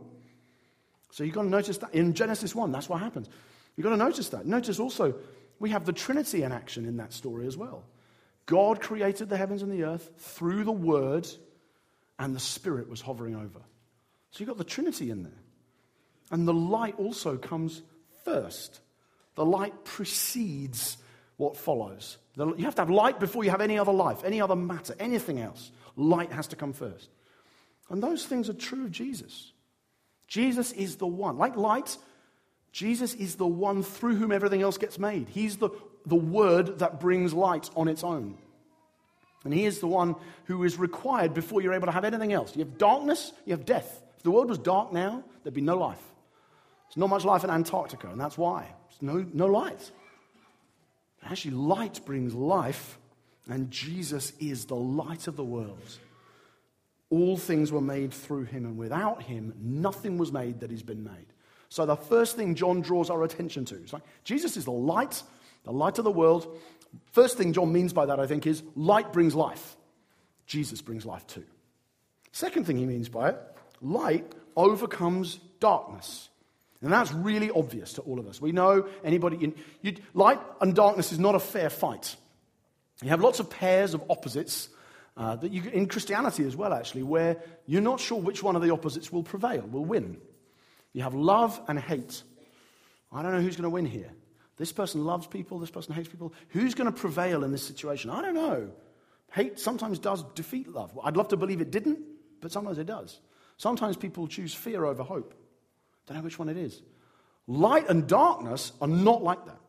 So 1.12 1.24
you've 1.24 1.34
got 1.34 1.44
to 1.44 1.50
notice 1.50 1.77
that 1.77 1.94
in 1.94 2.13
Genesis 2.13 2.53
1, 2.53 2.72
that's 2.72 2.89
what 2.89 3.00
happens. 3.00 3.29
You've 3.75 3.86
got 3.86 3.91
to 3.91 3.98
notice 3.98 4.29
that. 4.29 4.46
Notice 4.46 4.79
also 4.79 5.15
we 5.60 5.70
have 5.70 5.86
the 5.86 5.94
Trinity 5.94 6.44
in 6.44 6.51
action 6.51 6.86
in 6.86 6.98
that 6.98 7.13
story 7.13 7.48
as 7.48 7.58
well. 7.58 7.86
God 8.46 8.82
created 8.82 9.29
the 9.29 9.38
heavens 9.38 9.62
and 9.62 9.72
the 9.72 9.84
earth 9.84 10.12
through 10.17 10.63
the 10.63 10.72
Word, 10.72 11.27
and 12.20 12.36
the 12.36 12.39
Spirit 12.39 12.89
was 12.89 13.01
hovering 13.01 13.36
over. 13.36 13.60
So 14.32 14.39
you've 14.39 14.48
got 14.48 14.58
the 14.58 14.63
Trinity 14.63 15.10
in 15.10 15.24
there. 15.24 15.32
And 16.32 16.48
the 16.48 16.53
light 16.53 16.96
also 16.98 17.38
comes 17.38 17.82
first. 18.27 18.81
The 19.36 19.46
light 19.46 19.86
precedes 19.86 20.98
what 21.38 21.55
follows. 21.55 22.17
You 22.36 22.65
have 22.65 22.75
to 22.75 22.81
have 22.81 22.89
light 22.89 23.19
before 23.19 23.43
you 23.43 23.51
have 23.51 23.62
any 23.62 23.79
other 23.79 23.93
life, 23.93 24.24
any 24.24 24.41
other 24.41 24.55
matter, 24.55 24.96
anything 25.00 25.39
else. 25.39 25.72
Light 25.96 26.31
has 26.31 26.48
to 26.48 26.55
come 26.55 26.74
first. 26.74 27.10
And 27.89 28.03
those 28.03 28.25
things 28.25 28.50
are 28.50 28.53
true 28.53 28.86
of 28.86 28.91
Jesus. 28.91 29.51
Jesus 30.27 30.72
is 30.74 30.98
the 30.98 31.07
one. 31.07 31.38
Like 31.38 31.55
light, 31.55 31.98
Jesus 32.72 33.13
is 33.13 33.36
the 33.36 33.48
one 33.48 33.81
through 33.81 34.15
whom 34.15 34.31
everything 34.31 34.62
else 34.62 34.77
gets 34.77 35.00
made. 35.00 35.29
He's 35.29 35.57
the, 35.57 35.69
the 36.05 36.15
word 36.15 36.79
that 36.79 37.00
brings 37.00 37.34
light 37.34 37.69
on 37.75 37.88
its 37.88 38.03
own. 38.03 38.38
And 39.46 39.53
he 39.53 39.65
is 39.65 39.79
the 39.79 39.88
one 39.88 40.15
who 40.46 40.63
is 40.63 40.77
required 40.77 41.34
before 41.34 41.62
you're 41.62 41.74
able 41.74 41.88
to 41.88 41.93
have 41.93 42.03
anything 42.03 42.34
else. 42.34 42.55
You 42.55 42.65
have 42.65 42.77
darkness, 42.77 43.31
you 43.46 43.53
have 43.53 43.65
death. 43.65 44.03
If 44.17 44.24
the 44.24 44.31
world 44.31 44.50
was 44.50 44.57
dark 44.57 44.91
now, 44.91 45.24
there'd 45.43 45.53
be 45.53 45.62
no 45.62 45.77
life. 45.77 46.01
There's 46.88 46.98
not 46.98 47.10
much 47.10 47.25
life 47.25 47.44
in 47.44 47.50
Antarctica, 47.50 48.08
and 48.10 48.20
that's 48.20 48.38
why. 48.38 48.67
There's 48.89 49.01
no, 49.01 49.25
no 49.34 49.46
light. 49.48 49.91
Actually, 51.24 51.51
light 51.51 52.00
brings 52.06 52.34
life, 52.34 52.98
and 53.50 53.70
Jesus 53.70 54.34
is 54.39 54.65
the 54.65 54.75
light 54.75 55.27
of 55.27 55.36
the 55.36 55.44
world. 55.44 56.00
All 57.10 57.38
things 57.38 57.72
were 57.72 57.82
made 57.82 58.13
through 58.13 58.44
him, 58.46 58.65
and 58.65 58.77
without 58.77 59.24
him, 59.24 59.53
nothing 59.60 60.17
was 60.17 60.32
made 60.32 60.62
that 60.62 60.72
has 60.72 60.84
been 60.84 61.03
made. 61.03 61.25
So, 61.70 61.86
the 61.86 61.96
first 61.96 62.36
thing 62.36 62.56
John 62.56 62.82
draws 62.82 63.10
our 63.10 63.24
attention 63.24 63.65
to 63.65 63.75
is 63.75 63.91
like 63.91 64.03
Jesus 64.24 64.56
is 64.56 64.65
the 64.65 64.72
light, 64.72 65.22
the 65.63 65.74
light 65.74 65.98
of 65.98 66.06
the 66.06 66.12
world. 66.12 66.58
First 67.12 67.38
thing 67.38 67.51
John 67.51 67.74
means 67.74 67.91
by 67.91 68.06
that, 68.06 68.20
I 68.20 68.27
think, 68.27 68.48
is 68.48 68.63
light 68.75 69.12
brings 69.12 69.36
life. 69.36 69.75
Jesus 70.46 70.82
brings 70.82 71.06
life 71.06 71.27
too. 71.27 71.44
Second 72.32 72.65
thing 72.65 72.77
he 72.77 72.86
means 72.86 73.10
by 73.10 73.29
it, 73.29 73.38
light 73.82 74.34
overcomes 74.56 75.39
darkness. 75.60 76.29
And 76.81 76.93
that's 76.93 77.12
really 77.12 77.50
obvious 77.50 77.93
to 77.93 78.01
all 78.01 78.19
of 78.19 78.27
us. 78.27 78.39
We 78.39 78.51
know 78.51 78.88
anybody 79.03 79.38
in 79.38 79.55
you, 79.81 79.96
light 80.13 80.39
and 80.62 80.75
darkness 80.75 81.12
is 81.12 81.19
not 81.19 81.36
a 81.36 81.39
fair 81.39 81.69
fight. 81.69 82.15
You 83.01 83.10
have 83.10 83.22
lots 83.22 83.39
of 83.39 83.50
pairs 83.50 83.93
of 83.93 84.03
opposites 84.10 84.69
uh, 85.15 85.36
that 85.38 85.51
you, 85.51 85.63
in 85.72 85.88
Christianity 85.88 86.46
as 86.46 86.55
well, 86.55 86.74
actually, 86.74 87.03
where 87.03 87.38
you're 87.65 87.81
not 87.81 88.00
sure 88.00 88.19
which 88.19 88.43
one 88.43 88.55
of 88.55 88.62
the 88.62 88.72
opposites 88.72 89.12
will 89.12 89.24
prevail, 89.24 89.62
will 89.62 89.86
win. 89.86 90.17
You 90.93 91.03
have 91.03 91.15
love 91.15 91.60
and 91.67 91.79
hate. 91.79 92.22
I 93.12 93.24
don't 93.24 93.31
know 93.31 93.41
who's 93.41 93.55
going 93.55 93.63
to 93.63 93.69
win 93.69 93.86
here. 93.86 94.12
This 94.57 94.72
person 94.72 95.05
loves 95.05 95.27
people, 95.27 95.60
this 95.60 95.72
person 95.72 95.93
hates 95.93 96.10
people. 96.10 96.34
Who's 96.50 96.74
going 96.74 96.91
to 96.91 96.98
prevail 96.98 97.43
in 97.43 97.51
this 97.51 97.63
situation? 97.63 98.10
I 98.10 98.22
don't 98.22 98.34
know. 98.34 98.72
Hate 99.31 99.60
sometimes 99.60 100.00
does 100.00 100.24
defeat 100.36 100.67
love. 100.67 100.98
I'd 101.03 101.17
love 101.17 101.27
to 101.29 101.38
believe 101.38 101.62
it 101.62 101.72
didn't, 101.72 102.00
but 102.41 102.51
sometimes 102.51 102.77
it 102.77 102.88
does. 102.88 103.19
Sometimes 103.57 103.98
people 103.98 104.27
choose 104.27 104.53
fear 104.53 104.86
over 104.86 105.03
hope. 105.03 105.34
Don't 106.07 106.17
know 106.17 106.23
which 106.23 106.39
one 106.39 106.49
it 106.49 106.57
is. 106.57 106.81
Light 107.45 107.89
and 107.89 108.07
darkness 108.07 108.71
are 108.81 108.87
not 108.87 109.23
like 109.23 109.45
that. 109.45 109.59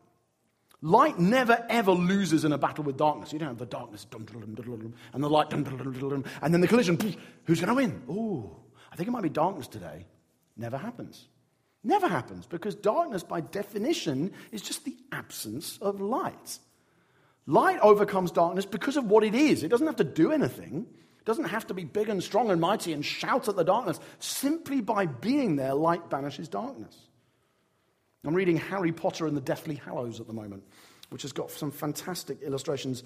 Light 0.81 1.19
never 1.19 1.65
ever 1.69 1.91
loses 1.91 2.45
in 2.45 2.53
a 2.53 2.57
battle 2.57 2.85
with 2.85 2.97
darkness. 2.97 3.33
You 3.33 3.39
don't 3.39 3.49
have 3.49 3.57
the 3.57 3.65
darkness 3.65 4.07
and 4.13 5.23
the 5.23 5.29
light 5.29 5.51
and 5.51 5.65
then 5.65 6.61
the 6.61 6.67
collision. 6.67 6.97
Who's 7.45 7.59
going 7.59 7.67
to 7.67 7.73
win? 7.75 8.01
Oh, 8.09 8.55
I 8.91 8.95
think 8.95 9.09
it 9.09 9.11
might 9.11 9.23
be 9.23 9.29
darkness 9.29 9.67
today. 9.67 10.05
Never 10.55 10.77
happens. 10.77 11.27
Never 11.83 12.07
happens 12.07 12.45
because 12.45 12.75
darkness, 12.75 13.23
by 13.23 13.41
definition, 13.41 14.31
is 14.51 14.61
just 14.61 14.85
the 14.85 14.95
absence 15.11 15.77
of 15.81 16.01
light. 16.01 16.59
Light 17.45 17.79
overcomes 17.81 18.31
darkness 18.31 18.65
because 18.65 18.95
of 18.95 19.05
what 19.05 19.23
it 19.23 19.35
is. 19.35 19.63
It 19.63 19.69
doesn't 19.69 19.87
have 19.87 19.95
to 19.97 20.03
do 20.03 20.31
anything, 20.31 20.85
it 21.19 21.25
doesn't 21.25 21.45
have 21.45 21.67
to 21.67 21.73
be 21.73 21.83
big 21.83 22.09
and 22.09 22.23
strong 22.23 22.49
and 22.49 22.59
mighty 22.61 22.93
and 22.93 23.05
shout 23.05 23.47
at 23.47 23.55
the 23.55 23.63
darkness. 23.63 23.99
Simply 24.19 24.81
by 24.81 25.05
being 25.05 25.57
there, 25.57 25.73
light 25.73 26.09
banishes 26.09 26.47
darkness. 26.47 26.95
I'm 28.25 28.33
reading 28.33 28.57
Harry 28.57 28.91
Potter 28.91 29.27
and 29.27 29.37
the 29.37 29.41
Deathly 29.41 29.75
Hallows 29.75 30.19
at 30.19 30.27
the 30.27 30.33
moment, 30.33 30.63
which 31.09 31.21
has 31.21 31.31
got 31.31 31.51
some 31.51 31.71
fantastic 31.71 32.41
illustrations, 32.41 33.03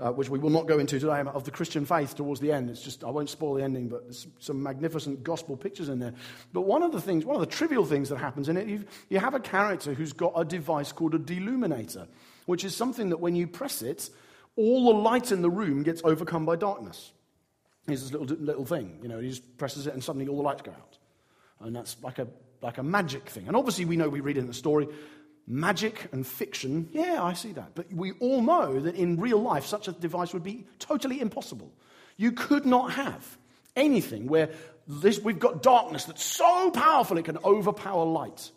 uh, 0.00 0.10
which 0.10 0.28
we 0.28 0.40
will 0.40 0.50
not 0.50 0.66
go 0.66 0.78
into 0.78 0.98
today, 0.98 1.20
of 1.20 1.44
the 1.44 1.52
Christian 1.52 1.84
faith 1.84 2.16
towards 2.16 2.40
the 2.40 2.50
end. 2.50 2.68
It's 2.68 2.82
just, 2.82 3.04
I 3.04 3.10
won't 3.10 3.30
spoil 3.30 3.54
the 3.54 3.62
ending, 3.62 3.88
but 3.88 4.02
there's 4.04 4.26
some 4.40 4.60
magnificent 4.62 5.22
gospel 5.22 5.56
pictures 5.56 5.88
in 5.88 6.00
there. 6.00 6.14
But 6.52 6.62
one 6.62 6.82
of 6.82 6.90
the 6.90 7.00
things, 7.00 7.24
one 7.24 7.36
of 7.36 7.40
the 7.40 7.46
trivial 7.54 7.84
things 7.84 8.08
that 8.08 8.18
happens 8.18 8.48
in 8.48 8.56
it, 8.56 8.88
you 9.08 9.18
have 9.20 9.34
a 9.34 9.40
character 9.40 9.94
who's 9.94 10.12
got 10.12 10.32
a 10.34 10.44
device 10.44 10.90
called 10.90 11.14
a 11.14 11.18
deluminator, 11.18 12.08
which 12.46 12.64
is 12.64 12.74
something 12.76 13.10
that 13.10 13.20
when 13.20 13.36
you 13.36 13.46
press 13.46 13.82
it, 13.82 14.10
all 14.56 14.92
the 14.92 14.98
light 14.98 15.30
in 15.30 15.42
the 15.42 15.50
room 15.50 15.84
gets 15.84 16.02
overcome 16.02 16.44
by 16.44 16.56
darkness. 16.56 17.12
Here's 17.86 18.02
this 18.02 18.12
little, 18.12 18.36
little 18.38 18.64
thing, 18.64 18.98
you 19.02 19.08
know, 19.08 19.20
he 19.20 19.28
just 19.28 19.56
presses 19.58 19.86
it 19.86 19.94
and 19.94 20.02
suddenly 20.02 20.26
all 20.28 20.36
the 20.36 20.42
lights 20.42 20.62
go 20.62 20.72
out. 20.72 20.98
And 21.60 21.74
that's 21.74 21.96
like 22.02 22.18
a 22.18 22.26
like 22.62 22.78
a 22.78 22.82
magic 22.82 23.28
thing. 23.28 23.46
And 23.46 23.56
obviously, 23.56 23.84
we 23.84 23.96
know 23.96 24.08
we 24.08 24.20
read 24.20 24.36
in 24.36 24.46
the 24.46 24.54
story 24.54 24.88
magic 25.46 26.08
and 26.12 26.26
fiction. 26.26 26.88
Yeah, 26.92 27.22
I 27.22 27.34
see 27.34 27.52
that. 27.52 27.74
But 27.74 27.92
we 27.92 28.12
all 28.12 28.42
know 28.42 28.80
that 28.80 28.96
in 28.96 29.20
real 29.20 29.40
life, 29.40 29.64
such 29.64 29.86
a 29.88 29.92
device 29.92 30.32
would 30.32 30.42
be 30.42 30.66
totally 30.78 31.20
impossible. 31.20 31.72
You 32.16 32.32
could 32.32 32.66
not 32.66 32.92
have 32.92 33.38
anything 33.76 34.26
where 34.26 34.50
this, 34.88 35.20
we've 35.20 35.38
got 35.38 35.62
darkness 35.62 36.04
that's 36.04 36.24
so 36.24 36.70
powerful 36.70 37.18
it 37.18 37.26
can 37.26 37.38
overpower 37.38 38.04
light. 38.04 38.50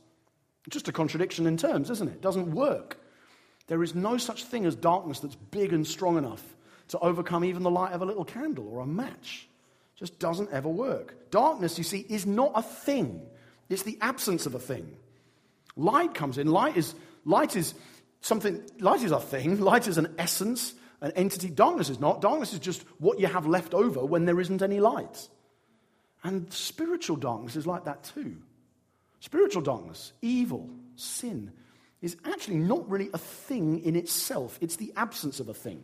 Just 0.69 0.87
a 0.87 0.91
contradiction 0.91 1.45
in 1.45 1.57
terms, 1.57 1.89
isn't 1.89 2.07
it? 2.07 2.13
It 2.13 2.21
doesn't 2.21 2.51
work. 2.51 2.99
There 3.67 3.83
is 3.83 3.93
no 3.93 4.17
such 4.17 4.43
thing 4.45 4.65
as 4.65 4.75
darkness 4.75 5.19
that's 5.19 5.35
big 5.35 5.73
and 5.73 5.85
strong 5.85 6.17
enough 6.17 6.43
to 6.89 6.99
overcome 6.99 7.45
even 7.45 7.63
the 7.63 7.71
light 7.71 7.93
of 7.93 8.01
a 8.01 8.05
little 8.05 8.25
candle 8.25 8.67
or 8.67 8.81
a 8.81 8.85
match. 8.85 9.47
Just 9.95 10.19
doesn't 10.19 10.51
ever 10.51 10.69
work. 10.69 11.29
Darkness, 11.31 11.77
you 11.77 11.83
see, 11.83 12.05
is 12.07 12.25
not 12.25 12.51
a 12.55 12.61
thing. 12.61 13.21
It's 13.69 13.83
the 13.83 13.97
absence 14.01 14.45
of 14.45 14.55
a 14.55 14.59
thing. 14.59 14.95
Light 15.75 16.13
comes 16.13 16.37
in. 16.37 16.47
Light 16.47 16.77
is, 16.77 16.95
light 17.25 17.55
is 17.55 17.73
something, 18.21 18.61
light 18.79 19.03
is 19.03 19.11
a 19.11 19.19
thing. 19.19 19.59
Light 19.69 19.87
is 19.87 19.97
an 19.97 20.15
essence, 20.17 20.73
an 21.01 21.11
entity. 21.15 21.49
Darkness 21.49 21.89
is 21.89 21.99
not. 21.99 22.21
Darkness 22.21 22.53
is 22.53 22.59
just 22.59 22.83
what 22.97 23.19
you 23.19 23.27
have 23.27 23.45
left 23.45 23.73
over 23.73 24.03
when 24.05 24.25
there 24.25 24.39
isn't 24.39 24.61
any 24.61 24.79
light. 24.79 25.29
And 26.23 26.51
spiritual 26.51 27.15
darkness 27.15 27.55
is 27.55 27.67
like 27.67 27.85
that 27.85 28.03
too. 28.03 28.37
Spiritual 29.19 29.61
darkness, 29.61 30.13
evil, 30.21 30.69
sin, 30.95 31.51
is 32.01 32.15
actually 32.25 32.57
not 32.57 32.89
really 32.89 33.09
a 33.13 33.17
thing 33.17 33.79
in 33.83 33.95
itself. 33.95 34.57
It's 34.61 34.77
the 34.77 34.93
absence 34.95 35.39
of 35.39 35.49
a 35.49 35.53
thing. 35.53 35.83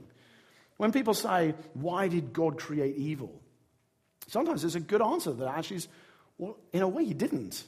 When 0.78 0.92
people 0.92 1.14
say, 1.14 1.56
Why 1.74 2.08
did 2.08 2.34
God 2.34 2.58
create 2.58 2.96
evil? 2.96 3.42
Sometimes 4.28 4.62
there's 4.62 4.76
a 4.76 4.80
good 4.80 5.02
answer 5.02 5.32
that 5.32 5.48
actually 5.48 5.78
is, 5.78 5.88
Well, 6.38 6.58
in 6.74 6.82
a 6.82 6.88
way, 6.88 7.06
He 7.06 7.14
didn't. 7.14 7.64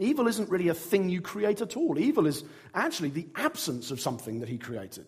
Evil 0.00 0.28
isn't 0.28 0.48
really 0.48 0.68
a 0.68 0.74
thing 0.74 1.10
you 1.10 1.20
create 1.20 1.60
at 1.60 1.76
all. 1.76 1.98
Evil 1.98 2.26
is 2.26 2.42
actually 2.74 3.10
the 3.10 3.28
absence 3.34 3.90
of 3.90 4.00
something 4.00 4.40
that 4.40 4.48
he 4.48 4.56
created. 4.56 5.04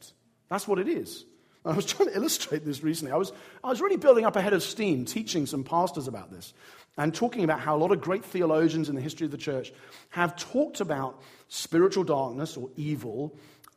That's 0.50 0.68
what 0.68 0.78
it 0.78 0.86
is. 0.86 1.24
I 1.64 1.72
was 1.74 1.86
trying 1.92 2.10
to 2.10 2.14
illustrate 2.14 2.66
this 2.66 2.82
recently. 2.82 3.10
I 3.10 3.16
was, 3.16 3.32
I 3.64 3.70
was 3.70 3.80
really 3.80 3.96
building 3.96 4.26
up 4.26 4.36
a 4.36 4.42
head 4.42 4.52
of 4.52 4.62
steam, 4.62 5.06
teaching 5.06 5.46
some 5.46 5.64
pastors 5.64 6.08
about 6.08 6.30
this, 6.30 6.52
and 6.98 7.14
talking 7.14 7.42
about 7.42 7.60
how 7.60 7.74
a 7.74 7.78
lot 7.78 7.90
of 7.90 8.02
great 8.02 8.22
theologians 8.22 8.90
in 8.90 8.94
the 8.94 9.00
history 9.00 9.24
of 9.24 9.30
the 9.30 9.38
church 9.38 9.72
have 10.10 10.36
talked 10.36 10.82
about 10.82 11.22
spiritual 11.48 12.04
darkness 12.04 12.58
or 12.58 12.68
evil 12.76 13.34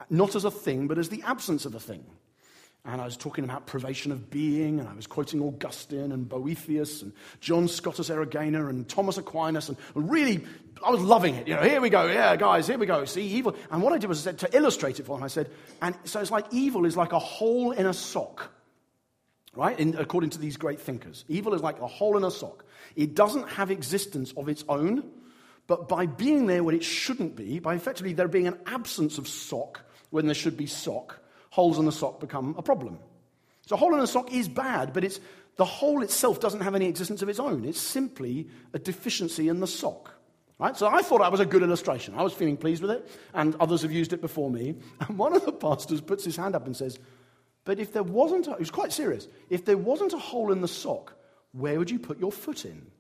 not 0.10 0.36
as 0.36 0.44
a 0.44 0.52
thing, 0.52 0.88
but 0.88 0.98
as 0.98 1.08
the 1.08 1.24
absence 1.24 1.66
of 1.66 1.74
a 1.74 1.80
thing. 1.80 2.04
And 2.88 3.02
I 3.02 3.06
was 3.06 3.17
talking 3.17 3.43
about 3.43 3.65
privation 3.65 4.12
of 4.12 4.30
being, 4.30 4.80
and 4.80 4.88
I 4.88 4.93
was 4.93 5.08
quoting 5.08 5.41
Augustine 5.41 6.12
and 6.12 6.30
Boethius 6.30 7.02
and 7.02 7.13
John 7.41 7.67
Scotus 7.67 8.10
Erigena 8.10 8.69
and 8.69 8.88
Thomas 8.88 9.17
Aquinas, 9.17 9.69
and 9.69 9.78
really, 9.95 10.45
I 10.86 10.91
was 10.91 11.02
loving 11.02 11.34
it. 11.34 11.48
You 11.48 11.56
know, 11.56 11.63
here 11.63 11.82
we 11.82 11.89
go, 11.89 12.06
yeah, 12.06 12.36
guys, 12.36 12.67
here 12.67 12.78
we 12.78 12.86
go. 12.86 13.04
See, 13.06 13.24
evil. 13.24 13.56
And 13.71 13.82
what 13.82 13.91
I 13.91 13.98
did 13.98 14.08
was 14.08 14.21
I 14.28 14.32
said, 14.32 14.39
to 14.39 14.56
illustrate 14.56 15.00
it 15.00 15.08
for 15.08 15.17
him, 15.17 15.24
I 15.24 15.30
said, 15.30 15.50
and 15.82 15.95
so 16.04 16.19
it's 16.21 16.30
like 16.30 16.45
evil 16.52 16.86
is 16.86 16.95
like 16.95 17.12
a 17.12 17.17
hole 17.17 17.71
in 17.71 17.88
a 17.88 17.93
sock, 17.93 18.52
right? 19.56 19.80
In, 19.80 19.98
according 19.98 20.30
to 20.32 20.38
these 20.38 20.56
great 20.56 20.80
thinkers, 20.80 21.26
evil 21.28 21.56
is 21.56 21.63
like 21.63 21.80
a 21.82 21.88
hole 21.88 22.17
in 22.17 22.24
a 22.24 22.30
sock. 22.30 22.65
It 22.95 23.15
doesn't 23.15 23.50
have 23.50 23.71
existence 23.71 24.32
of 24.38 24.48
its 24.48 24.63
own, 24.69 25.10
but 25.65 25.89
by 25.89 26.06
being 26.06 26.45
there 26.45 26.63
when 26.63 26.76
it 26.76 26.84
shouldn't 26.84 27.36
be, 27.36 27.58
by 27.58 27.74
effectively 27.74 28.13
there 28.13 28.28
being 28.28 28.45
an 28.45 28.60
absence 28.67 29.17
of 29.17 29.28
sock 29.28 29.82
when 30.12 30.28
there 30.28 30.36
should 30.36 30.56
be 30.56 30.67
sock 30.67 31.19
holes 31.56 31.80
in 31.80 31.86
the 31.86 31.91
sock 31.91 32.20
become 32.20 32.54
a 32.58 32.62
problem. 32.62 33.00
So 33.65 33.76
a 33.76 33.78
hole 33.78 33.94
in 33.94 34.02
a 34.02 34.08
sock 34.08 34.34
is 34.34 34.50
bad, 34.50 34.91
but 34.91 35.06
it's, 35.06 35.22
the 35.56 35.63
hole 35.63 36.04
itself 36.04 36.41
doesn't 36.41 36.60
have 36.60 36.76
any 36.76 36.88
existence 36.88 37.22
of 37.22 37.30
its 37.30 37.39
own. 37.39 37.63
It's 37.63 37.80
simply 37.80 38.50
a 38.74 38.80
deficiency 38.80 39.48
in 39.48 39.62
the 39.62 39.68
sock. 39.68 40.12
Right? 40.60 40.76
So 40.76 40.88
I 40.88 41.02
thought 41.02 41.20
that 41.20 41.32
was 41.32 41.39
a 41.39 41.46
good 41.46 41.63
illustration. 41.63 42.13
I 42.13 42.24
was 42.24 42.34
feeling 42.34 42.58
pleased 42.58 42.82
with 42.82 42.91
it, 42.91 43.08
and 43.34 43.56
others 43.62 43.84
have 43.84 43.91
used 43.94 44.12
it 44.12 44.20
before 44.20 44.50
me. 44.50 44.76
And 45.08 45.18
one 45.18 45.34
of 45.34 45.46
the 45.46 45.54
pastors 45.54 46.02
puts 46.02 46.26
his 46.26 46.36
hand 46.36 46.56
up 46.56 46.65
and 46.65 46.76
says, 46.76 47.00
But 47.63 47.80
if 47.80 47.94
there 47.94 48.04
wasn't, 48.04 48.48
a, 48.48 48.52
he 48.52 48.60
was 48.60 48.72
quite 48.72 48.91
serious, 48.91 49.30
if 49.50 49.63
there 49.63 49.78
wasn't 49.78 50.12
a 50.12 50.18
hole 50.18 50.52
in 50.52 50.60
the 50.60 50.68
sock, 50.68 51.13
where 51.54 51.80
would 51.80 51.89
you 51.89 52.00
put 52.00 52.20
your 52.20 52.34
foot 52.34 52.65
in? 52.65 52.91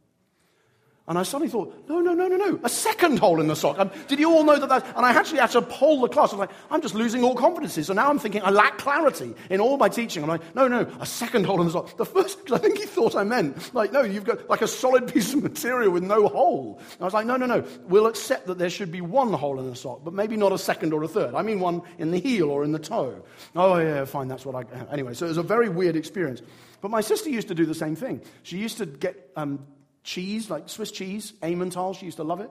And 1.07 1.19
I 1.19 1.23
suddenly 1.23 1.51
thought, 1.51 1.87
no, 1.87 1.99
no, 1.99 2.15
no, 2.15 2.27
no, 2.27 2.35
no, 2.35 2.59
a 2.63 2.69
second 2.69 3.19
hole 3.19 3.39
in 3.39 3.47
the 3.47 3.55
sock. 3.55 3.77
Um, 3.77 3.91
did 4.07 4.17
you 4.19 4.31
all 4.31 4.43
know 4.43 4.57
that 4.57 4.69
that? 4.69 4.87
And 4.97 5.05
I 5.05 5.11
actually 5.11 5.37
had 5.37 5.51
to 5.51 5.61
poll 5.61 6.01
the 6.01 6.07
class. 6.07 6.33
I 6.33 6.37
was 6.37 6.47
like, 6.47 6.57
I'm 6.71 6.81
just 6.81 6.95
losing 6.95 7.23
all 7.23 7.35
confidences. 7.35 7.85
So 7.85 7.93
now 7.93 8.09
I'm 8.09 8.17
thinking 8.17 8.41
I 8.41 8.49
lack 8.49 8.79
clarity 8.79 9.35
in 9.51 9.61
all 9.61 9.77
my 9.77 9.87
teaching. 9.87 10.23
I'm 10.23 10.29
like, 10.29 10.55
no, 10.55 10.67
no, 10.67 10.91
a 10.99 11.05
second 11.05 11.45
hole 11.45 11.59
in 11.59 11.67
the 11.67 11.73
sock. 11.73 11.95
The 11.95 12.07
first, 12.07 12.39
because 12.43 12.59
I 12.59 12.61
think 12.63 12.79
he 12.79 12.85
thought 12.87 13.15
I 13.15 13.23
meant, 13.23 13.75
like, 13.75 13.93
no, 13.93 14.01
you've 14.01 14.23
got 14.23 14.49
like 14.49 14.63
a 14.63 14.67
solid 14.67 15.07
piece 15.13 15.31
of 15.35 15.43
material 15.43 15.91
with 15.91 16.01
no 16.01 16.27
hole. 16.27 16.79
And 16.79 17.01
I 17.01 17.05
was 17.05 17.13
like, 17.13 17.27
no, 17.27 17.37
no, 17.37 17.45
no, 17.45 17.63
we'll 17.87 18.07
accept 18.07 18.47
that 18.47 18.57
there 18.57 18.71
should 18.71 18.91
be 18.91 19.01
one 19.01 19.31
hole 19.31 19.59
in 19.59 19.69
the 19.69 19.75
sock, 19.75 20.03
but 20.03 20.13
maybe 20.15 20.35
not 20.35 20.53
a 20.53 20.57
second 20.57 20.91
or 20.91 21.03
a 21.03 21.07
third. 21.07 21.35
I 21.35 21.43
mean 21.43 21.59
one 21.59 21.83
in 21.99 22.09
the 22.09 22.19
heel 22.19 22.49
or 22.49 22.63
in 22.63 22.71
the 22.71 22.79
toe. 22.79 23.23
Oh, 23.55 23.77
yeah, 23.77 24.05
fine, 24.05 24.27
that's 24.27 24.43
what 24.45 24.55
I. 24.55 24.65
Anyway, 24.91 25.13
so 25.13 25.25
it 25.25 25.29
was 25.29 25.37
a 25.37 25.43
very 25.43 25.69
weird 25.69 25.95
experience. 25.95 26.41
But 26.81 26.89
my 26.89 27.01
sister 27.01 27.29
used 27.29 27.47
to 27.49 27.55
do 27.55 27.67
the 27.67 27.75
same 27.75 27.95
thing. 27.95 28.21
She 28.41 28.57
used 28.57 28.79
to 28.79 28.87
get 28.87 29.29
um, 29.35 29.65
cheese, 30.05 30.49
like 30.49 30.69
Swiss 30.69 30.91
cheese, 30.91 31.33
Emmental. 31.41 31.97
She 31.97 32.05
used 32.05 32.17
to 32.17 32.23
love 32.23 32.39
it. 32.39 32.49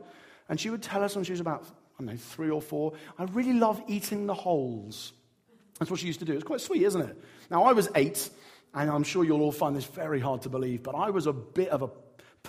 And 0.49 0.61
she 0.61 0.69
would 0.69 0.83
tell 0.83 1.03
us 1.03 1.15
when 1.17 1.25
she 1.25 1.33
was 1.33 1.41
about, 1.41 1.63
I 1.63 2.03
don't 2.03 2.09
know, 2.09 2.17
three 2.19 2.51
or 2.51 2.61
four, 2.61 2.93
I 3.19 3.25
really 3.25 3.55
love 3.55 3.83
eating 3.89 4.27
the 4.27 4.35
holes. 4.35 5.13
That's 5.79 5.91
what 5.91 6.01
she 6.01 6.07
used 6.07 6.19
to 6.19 6.27
do. 6.27 6.35
It's 6.35 6.45
quite 6.45 6.61
sweet, 6.61 6.83
isn't 6.83 7.01
it? 7.01 7.17
Now, 7.51 7.65
I 7.65 7.73
was 7.73 7.89
eight, 7.95 8.29
and 8.75 8.91
I'm 8.91 9.05
sure 9.05 9.25
you'll 9.25 9.41
all 9.41 9.53
find 9.53 9.75
this 9.75 9.85
very 9.87 10.21
hard 10.21 10.43
to 10.43 10.49
believe, 10.51 10.83
but 10.83 10.95
I 10.95 11.11
was 11.11 11.27
a 11.27 11.33
bit 11.33 11.69
of 11.71 11.83
a 11.83 11.89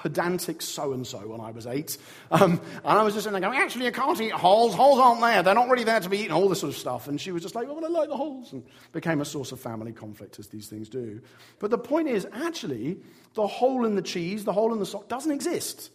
pedantic 0.05 0.61
so 0.61 0.93
and 0.93 1.07
so 1.07 1.17
when 1.17 1.41
I 1.41 1.49
was 1.49 1.65
eight. 1.65 1.97
Um, 2.29 2.61
and 2.83 2.99
I 2.99 3.01
was 3.01 3.15
just 3.15 3.23
sitting 3.23 3.41
there 3.41 3.49
going, 3.49 3.59
actually, 3.59 3.85
you 3.85 3.91
can't 3.91 4.21
eat 4.21 4.33
holes. 4.33 4.75
Holes 4.75 4.99
aren't 4.99 5.19
there. 5.19 5.41
They're 5.41 5.55
not 5.55 5.67
really 5.67 5.83
there 5.83 5.99
to 5.99 6.09
be 6.09 6.19
eaten, 6.19 6.31
all 6.31 6.47
this 6.47 6.59
sort 6.59 6.71
of 6.71 6.77
stuff. 6.77 7.07
And 7.07 7.19
she 7.19 7.31
was 7.31 7.41
just 7.41 7.55
like, 7.55 7.67
well, 7.67 7.83
I 7.83 7.87
like 7.87 8.09
the 8.09 8.15
holes. 8.15 8.53
And 8.53 8.63
became 8.91 9.19
a 9.19 9.25
source 9.25 9.51
of 9.51 9.59
family 9.59 9.93
conflict, 9.93 10.37
as 10.37 10.49
these 10.49 10.67
things 10.67 10.89
do. 10.89 11.21
But 11.57 11.71
the 11.71 11.79
point 11.79 12.07
is, 12.07 12.27
actually, 12.31 12.99
the 13.33 13.47
hole 13.47 13.83
in 13.83 13.95
the 13.95 14.03
cheese, 14.03 14.45
the 14.45 14.53
hole 14.53 14.71
in 14.73 14.77
the 14.77 14.85
sock, 14.85 15.09
doesn't 15.09 15.31
exist. 15.31 15.89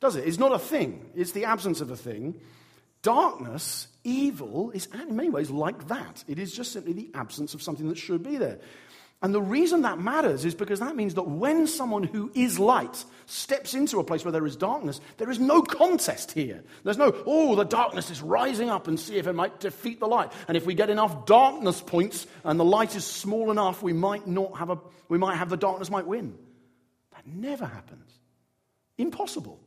Does 0.00 0.14
it? 0.16 0.28
It's 0.28 0.38
not 0.38 0.52
a 0.52 0.58
thing, 0.58 1.10
it's 1.14 1.32
the 1.32 1.46
absence 1.46 1.80
of 1.80 1.90
a 1.90 1.96
thing. 1.96 2.38
Darkness, 3.00 3.88
evil, 4.04 4.70
is 4.72 4.86
in 4.92 5.16
many 5.16 5.30
ways 5.30 5.50
like 5.50 5.88
that. 5.88 6.24
It 6.28 6.38
is 6.38 6.52
just 6.52 6.72
simply 6.72 6.92
the 6.92 7.10
absence 7.14 7.54
of 7.54 7.62
something 7.62 7.88
that 7.88 7.96
should 7.96 8.22
be 8.22 8.36
there. 8.36 8.58
And 9.20 9.34
the 9.34 9.42
reason 9.42 9.82
that 9.82 9.98
matters 9.98 10.44
is 10.44 10.54
because 10.54 10.78
that 10.78 10.94
means 10.94 11.14
that 11.14 11.26
when 11.26 11.66
someone 11.66 12.04
who 12.04 12.30
is 12.34 12.60
light 12.60 13.04
steps 13.26 13.74
into 13.74 13.98
a 13.98 14.04
place 14.04 14.24
where 14.24 14.30
there 14.30 14.46
is 14.46 14.54
darkness, 14.54 15.00
there 15.16 15.28
is 15.28 15.40
no 15.40 15.60
contest 15.60 16.30
here. 16.30 16.62
There's 16.84 16.98
no, 16.98 17.12
oh, 17.26 17.56
the 17.56 17.64
darkness 17.64 18.10
is 18.10 18.22
rising 18.22 18.70
up 18.70 18.86
and 18.86 18.98
see 18.98 19.16
if 19.16 19.26
it 19.26 19.32
might 19.32 19.58
defeat 19.58 19.98
the 19.98 20.06
light. 20.06 20.30
And 20.46 20.56
if 20.56 20.66
we 20.66 20.74
get 20.74 20.88
enough 20.88 21.26
darkness 21.26 21.80
points 21.80 22.28
and 22.44 22.60
the 22.60 22.64
light 22.64 22.94
is 22.94 23.04
small 23.04 23.50
enough, 23.50 23.82
we 23.82 23.92
might 23.92 24.28
not 24.28 24.56
have 24.56 24.70
a, 24.70 24.78
we 25.08 25.18
might 25.18 25.34
have 25.34 25.48
the 25.48 25.56
darkness 25.56 25.90
might 25.90 26.06
win. 26.06 26.38
That 27.10 27.26
never 27.26 27.66
happens. 27.66 28.12
Impossible. 28.98 29.58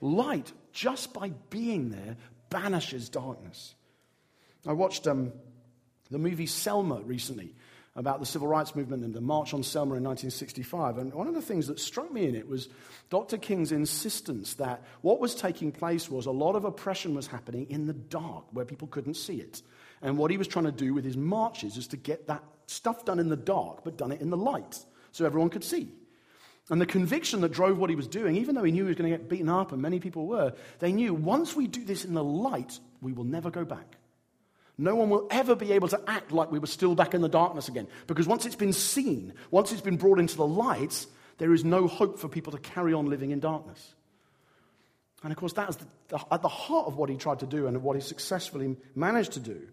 Light, 0.00 0.50
just 0.72 1.12
by 1.12 1.32
being 1.50 1.90
there, 1.90 2.16
banishes 2.48 3.10
darkness. 3.10 3.74
I 4.66 4.72
watched 4.72 5.06
um, 5.06 5.32
the 6.10 6.18
movie 6.18 6.46
Selma 6.46 7.02
recently 7.02 7.54
about 8.00 8.18
the 8.18 8.24
civil 8.24 8.48
rights 8.48 8.74
movement 8.74 9.04
and 9.04 9.12
the 9.12 9.20
March 9.20 9.52
on 9.52 9.62
Selma 9.62 9.94
in 9.94 10.02
1965. 10.02 10.96
And 10.96 11.12
one 11.12 11.28
of 11.28 11.34
the 11.34 11.42
things 11.42 11.66
that 11.66 11.78
struck 11.78 12.10
me 12.10 12.26
in 12.26 12.34
it 12.34 12.48
was 12.48 12.70
Dr. 13.10 13.36
King's 13.36 13.72
insistence 13.72 14.54
that 14.54 14.82
what 15.02 15.20
was 15.20 15.34
taking 15.34 15.70
place 15.70 16.10
was 16.10 16.24
a 16.24 16.30
lot 16.30 16.56
of 16.56 16.64
oppression 16.64 17.14
was 17.14 17.26
happening 17.26 17.66
in 17.68 17.86
the 17.86 17.92
dark 17.92 18.46
where 18.52 18.64
people 18.64 18.88
couldn't 18.88 19.14
see 19.14 19.36
it. 19.36 19.60
And 20.00 20.16
what 20.16 20.30
he 20.30 20.38
was 20.38 20.48
trying 20.48 20.64
to 20.64 20.72
do 20.72 20.94
with 20.94 21.04
his 21.04 21.18
marches 21.18 21.76
is 21.76 21.88
to 21.88 21.98
get 21.98 22.26
that 22.28 22.42
stuff 22.66 23.04
done 23.04 23.18
in 23.18 23.28
the 23.28 23.36
dark, 23.36 23.84
but 23.84 23.98
done 23.98 24.12
it 24.12 24.22
in 24.22 24.30
the 24.30 24.36
light 24.36 24.78
so 25.12 25.26
everyone 25.26 25.50
could 25.50 25.64
see. 25.64 25.92
And 26.70 26.80
the 26.80 26.86
conviction 26.86 27.42
that 27.42 27.52
drove 27.52 27.76
what 27.76 27.90
he 27.90 27.96
was 27.96 28.06
doing, 28.06 28.36
even 28.36 28.54
though 28.54 28.64
he 28.64 28.72
knew 28.72 28.84
he 28.84 28.88
was 28.88 28.96
going 28.96 29.10
to 29.10 29.18
get 29.18 29.28
beaten 29.28 29.50
up, 29.50 29.72
and 29.72 29.82
many 29.82 30.00
people 30.00 30.26
were, 30.26 30.54
they 30.78 30.92
knew 30.92 31.12
once 31.12 31.54
we 31.54 31.66
do 31.66 31.84
this 31.84 32.06
in 32.06 32.14
the 32.14 32.24
light, 32.24 32.78
we 33.02 33.12
will 33.12 33.24
never 33.24 33.50
go 33.50 33.66
back. 33.66 33.96
No 34.80 34.94
one 34.94 35.10
will 35.10 35.26
ever 35.30 35.54
be 35.54 35.72
able 35.72 35.88
to 35.88 36.00
act 36.06 36.32
like 36.32 36.50
we 36.50 36.58
were 36.58 36.66
still 36.66 36.94
back 36.94 37.12
in 37.12 37.20
the 37.20 37.28
darkness 37.28 37.68
again. 37.68 37.86
Because 38.06 38.26
once 38.26 38.46
it's 38.46 38.56
been 38.56 38.72
seen, 38.72 39.34
once 39.50 39.72
it's 39.72 39.82
been 39.82 39.98
brought 39.98 40.18
into 40.18 40.38
the 40.38 40.46
light, 40.46 41.04
there 41.36 41.52
is 41.52 41.66
no 41.66 41.86
hope 41.86 42.18
for 42.18 42.28
people 42.28 42.50
to 42.52 42.58
carry 42.58 42.94
on 42.94 43.04
living 43.04 43.30
in 43.30 43.40
darkness. 43.40 43.94
And 45.22 45.32
of 45.32 45.36
course, 45.36 45.52
that 45.52 45.68
is 45.68 45.76
the, 45.76 45.84
the, 46.08 46.20
at 46.32 46.40
the 46.40 46.48
heart 46.48 46.86
of 46.86 46.96
what 46.96 47.10
he 47.10 47.16
tried 47.18 47.40
to 47.40 47.46
do 47.46 47.66
and 47.66 47.76
of 47.76 47.84
what 47.84 47.94
he 47.94 48.00
successfully 48.00 48.74
managed 48.94 49.32
to 49.32 49.40
do. 49.40 49.68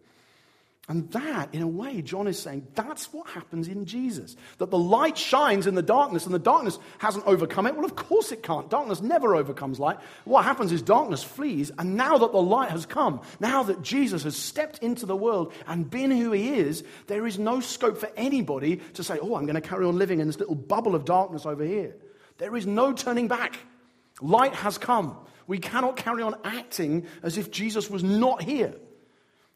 And 0.90 1.12
that, 1.12 1.54
in 1.54 1.62
a 1.62 1.68
way, 1.68 2.02
John 2.02 2.28
is 2.28 2.40
saying 2.40 2.66
that's 2.74 3.12
what 3.12 3.28
happens 3.28 3.68
in 3.68 3.86
Jesus. 3.86 4.38
That 4.58 4.72
the 4.72 4.78
light 4.78 5.18
shines 5.18 5.68
in 5.68 5.76
the 5.76 5.82
darkness 5.82 6.26
and 6.26 6.34
the 6.34 6.40
darkness 6.40 6.80
hasn't 7.00 7.28
overcome 7.28 7.68
it. 7.68 7.76
Well, 7.76 7.84
of 7.84 7.98
course 7.98 8.32
it 8.32 8.42
can't. 8.42 8.70
Darkness 8.70 9.02
never 9.02 9.36
overcomes 9.36 9.82
light. 9.82 9.98
What 10.24 10.46
happens 10.46 10.72
is 10.72 10.82
darkness 10.82 11.24
flees. 11.24 11.72
And 11.78 11.98
now 11.98 12.18
that 12.20 12.32
the 12.32 12.42
light 12.42 12.70
has 12.70 12.86
come, 12.86 13.20
now 13.42 13.64
that 13.64 13.82
Jesus 13.82 14.24
has 14.24 14.38
stepped 14.38 14.80
into 14.80 15.06
the 15.06 15.16
world 15.16 15.52
and 15.68 15.90
been 15.90 16.10
who 16.10 16.32
he 16.32 16.56
is, 16.56 16.86
there 17.08 17.28
is 17.28 17.38
no 17.38 17.60
scope 17.60 17.98
for 17.98 18.10
anybody 18.16 18.78
to 18.94 19.04
say, 19.04 19.20
oh, 19.22 19.36
I'm 19.36 19.46
going 19.46 19.56
to 19.56 19.62
carry 19.62 19.86
on 19.86 19.98
living 19.98 20.22
in 20.22 20.28
this 20.28 20.40
little 20.40 20.56
bubble 20.56 20.96
of 20.96 21.04
darkness 21.04 21.46
over 21.46 21.66
here. 21.66 21.98
There 22.38 22.56
is 22.56 22.66
no 22.66 22.94
turning 22.94 23.28
back. 23.28 23.58
Light 24.22 24.54
has 24.54 24.78
come. 24.78 25.18
We 25.48 25.58
cannot 25.58 25.98
carry 25.98 26.24
on 26.24 26.36
acting 26.46 27.08
as 27.24 27.38
if 27.38 27.52
Jesus 27.52 27.90
was 27.90 28.04
not 28.04 28.42
here. 28.42 28.74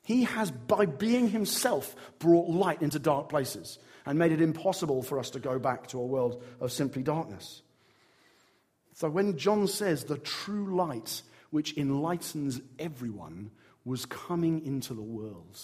He 0.04 0.24
has, 0.24 0.52
by 0.52 0.86
being 0.86 1.30
himself, 1.30 1.96
brought 2.20 2.50
light 2.50 2.82
into 2.82 3.00
dark 3.00 3.30
places 3.30 3.78
and 4.06 4.18
made 4.18 4.32
it 4.32 4.42
impossible 4.42 5.04
for 5.04 5.20
us 5.20 5.30
to 5.32 5.40
go 5.40 5.60
back 5.60 5.88
to 5.88 6.00
a 6.00 6.06
world 6.06 6.44
of 6.60 6.72
simply 6.72 7.04
darkness. 7.04 7.62
So 8.94 9.10
when 9.10 9.38
John 9.38 9.68
says 9.68 10.04
the 10.04 10.18
true 10.18 10.76
light 10.76 11.22
which 11.52 11.78
enlightens 11.78 12.62
everyone 12.80 13.52
was 13.86 14.06
coming 14.06 14.66
into 14.66 14.94
the 14.94 15.02
world, 15.02 15.60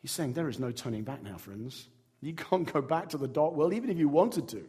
he's 0.00 0.10
saying 0.10 0.32
there 0.32 0.48
is 0.48 0.58
no 0.58 0.70
turning 0.70 1.02
back 1.02 1.22
now, 1.22 1.36
friends. 1.36 1.88
You 2.20 2.34
can't 2.34 2.70
go 2.70 2.80
back 2.80 3.10
to 3.10 3.18
the 3.18 3.28
dark 3.28 3.54
world 3.54 3.72
even 3.72 3.90
if 3.90 3.98
you 3.98 4.08
wanted 4.08 4.48
to. 4.48 4.66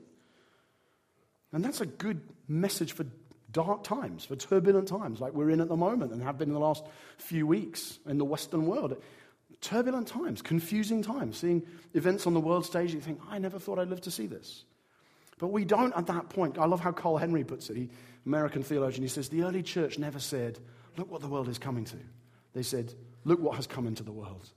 And 1.54 1.64
that's 1.64 1.82
a 1.82 1.86
good 1.86 2.22
message 2.48 2.94
for 2.94 3.06
dark 3.52 3.84
times, 3.84 4.26
for 4.26 4.36
turbulent 4.36 4.88
times 4.88 5.20
like 5.20 5.34
we're 5.34 5.50
in 5.50 5.62
at 5.62 5.68
the 5.68 5.76
moment 5.76 6.12
and 6.12 6.22
have 6.24 6.38
been 6.38 6.50
in 6.50 6.54
the 6.54 6.60
last 6.60 6.84
few 7.18 7.46
weeks 7.46 8.00
in 8.06 8.18
the 8.18 8.26
Western 8.26 8.66
world. 8.66 9.02
Turbulent 9.62 10.08
times, 10.08 10.42
confusing 10.42 11.04
times, 11.04 11.38
seeing 11.38 11.64
events 11.94 12.26
on 12.26 12.34
the 12.34 12.40
world 12.40 12.66
stage, 12.66 12.94
you 12.94 13.02
think, 13.02 13.20
I 13.30 13.38
never 13.38 13.60
thought 13.60 13.80
I'd 13.80 13.90
live 13.90 14.02
to 14.02 14.12
see 14.12 14.26
this. 14.26 14.64
But 15.38 15.48
we 15.48 15.66
don't 15.66 15.96
at 15.98 16.08
that 16.08 16.30
point. 16.30 16.58
I 16.58 16.66
love 16.66 16.80
how 16.80 16.92
Carl 16.92 17.18
Henry 17.18 17.44
puts 17.44 17.70
it, 17.70 17.78
he, 17.78 17.90
American 18.26 18.64
theologian. 18.64 19.04
He 19.04 19.10
says, 19.10 19.30
The 19.30 19.44
early 19.44 19.64
church 19.64 19.98
never 19.98 20.20
said, 20.20 20.60
Look 20.98 21.12
what 21.12 21.22
the 21.22 21.28
world 21.28 21.48
is 21.48 21.58
coming 21.58 21.86
to. 21.86 21.98
They 22.54 22.64
said, 22.64 22.94
Look 23.24 23.40
what 23.40 23.56
has 23.56 23.68
come 23.68 23.88
into 23.88 24.04
the 24.04 24.12
world. 24.12 24.50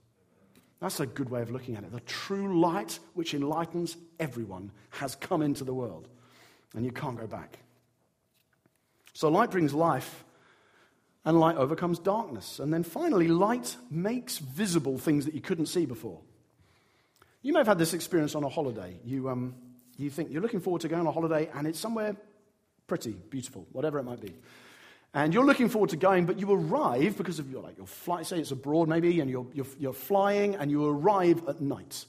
That's 0.79 0.99
a 0.99 1.05
good 1.05 1.29
way 1.29 1.41
of 1.41 1.51
looking 1.51 1.75
at 1.75 1.83
it. 1.83 1.91
The 1.91 2.01
true 2.01 2.59
light 2.59 2.99
which 3.13 3.33
enlightens 3.33 3.97
everyone 4.19 4.71
has 4.91 5.15
come 5.15 5.41
into 5.41 5.63
the 5.63 5.73
world, 5.73 6.07
and 6.75 6.85
you 6.85 6.91
can't 6.91 7.17
go 7.17 7.27
back. 7.27 7.57
So 9.15 9.29
light 9.29 9.49
brings 9.49 9.73
life, 9.73 10.25
and 11.23 11.39
light 11.39 11.55
overcomes 11.55 11.99
darkness. 11.99 12.59
And 12.59 12.71
then 12.71 12.83
finally, 12.83 13.29
light 13.29 13.77
makes 13.89 14.39
visible 14.39 14.97
things 14.97 15.23
that 15.23 15.33
you 15.33 15.39
couldn't 15.39 15.67
see 15.67 15.85
before. 15.85 16.19
You 17.41 17.53
may 17.53 17.59
have 17.59 17.67
had 17.67 17.77
this 17.77 17.93
experience 17.93 18.35
on 18.35 18.43
a 18.43 18.49
holiday. 18.49 18.99
You, 19.05 19.29
um, 19.29 19.55
you 19.97 20.09
think 20.09 20.31
you're 20.31 20.41
looking 20.41 20.59
forward 20.59 20.81
to 20.81 20.89
going 20.89 20.99
on 20.99 21.07
a 21.07 21.13
holiday, 21.13 21.49
and 21.55 21.65
it's 21.65 21.79
somewhere 21.79 22.17
pretty, 22.87 23.13
beautiful, 23.13 23.65
whatever 23.71 23.99
it 23.99 24.03
might 24.03 24.19
be. 24.19 24.35
And 25.13 25.33
you're 25.33 25.45
looking 25.45 25.69
forward 25.69 25.91
to 25.91 25.95
going, 25.95 26.25
but 26.25 26.37
you 26.37 26.51
arrive 26.51 27.15
because 27.15 27.39
of 27.39 27.49
your, 27.49 27.63
like, 27.63 27.77
your 27.77 27.87
flight, 27.87 28.25
say 28.25 28.39
it's 28.39 28.51
abroad 28.51 28.89
maybe, 28.89 29.21
and 29.21 29.29
you're, 29.29 29.47
you're, 29.53 29.65
you're 29.79 29.93
flying, 29.93 30.55
and 30.55 30.69
you 30.69 30.85
arrive 30.85 31.47
at 31.47 31.61
night. 31.61 32.03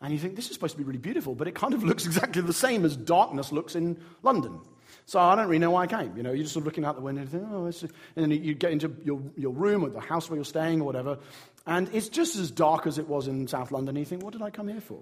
And 0.00 0.12
you 0.12 0.18
think, 0.18 0.34
this 0.34 0.46
is 0.46 0.54
supposed 0.54 0.72
to 0.72 0.78
be 0.78 0.82
really 0.84 0.98
beautiful, 0.98 1.36
but 1.36 1.46
it 1.46 1.54
kind 1.54 1.72
of 1.72 1.84
looks 1.84 2.04
exactly 2.04 2.42
the 2.42 2.52
same 2.52 2.84
as 2.84 2.96
darkness 2.96 3.52
looks 3.52 3.76
in 3.76 4.00
London. 4.24 4.58
So 5.06 5.20
I 5.20 5.34
don't 5.36 5.46
really 5.46 5.58
know 5.58 5.70
why 5.70 5.82
I 5.82 5.86
came. 5.86 6.16
You 6.16 6.22
know, 6.22 6.32
you're 6.32 6.42
just 6.42 6.54
sort 6.54 6.62
of 6.62 6.66
looking 6.66 6.84
out 6.84 6.96
the 6.96 7.02
window 7.02 7.22
and 7.22 7.30
think, 7.30 7.44
oh, 7.50 7.66
and 7.66 7.90
then 8.16 8.30
you 8.30 8.54
get 8.54 8.72
into 8.72 8.94
your, 9.04 9.20
your 9.36 9.52
room 9.52 9.84
or 9.84 9.90
the 9.90 10.00
house 10.00 10.28
where 10.28 10.36
you're 10.36 10.44
staying 10.44 10.80
or 10.80 10.84
whatever, 10.84 11.18
and 11.66 11.88
it's 11.92 12.08
just 12.08 12.36
as 12.36 12.50
dark 12.50 12.86
as 12.86 12.98
it 12.98 13.08
was 13.08 13.28
in 13.28 13.46
South 13.48 13.72
London. 13.72 13.96
And 13.96 13.98
you 13.98 14.04
think, 14.04 14.22
what 14.22 14.32
did 14.32 14.42
I 14.42 14.50
come 14.50 14.68
here 14.68 14.80
for? 14.80 15.00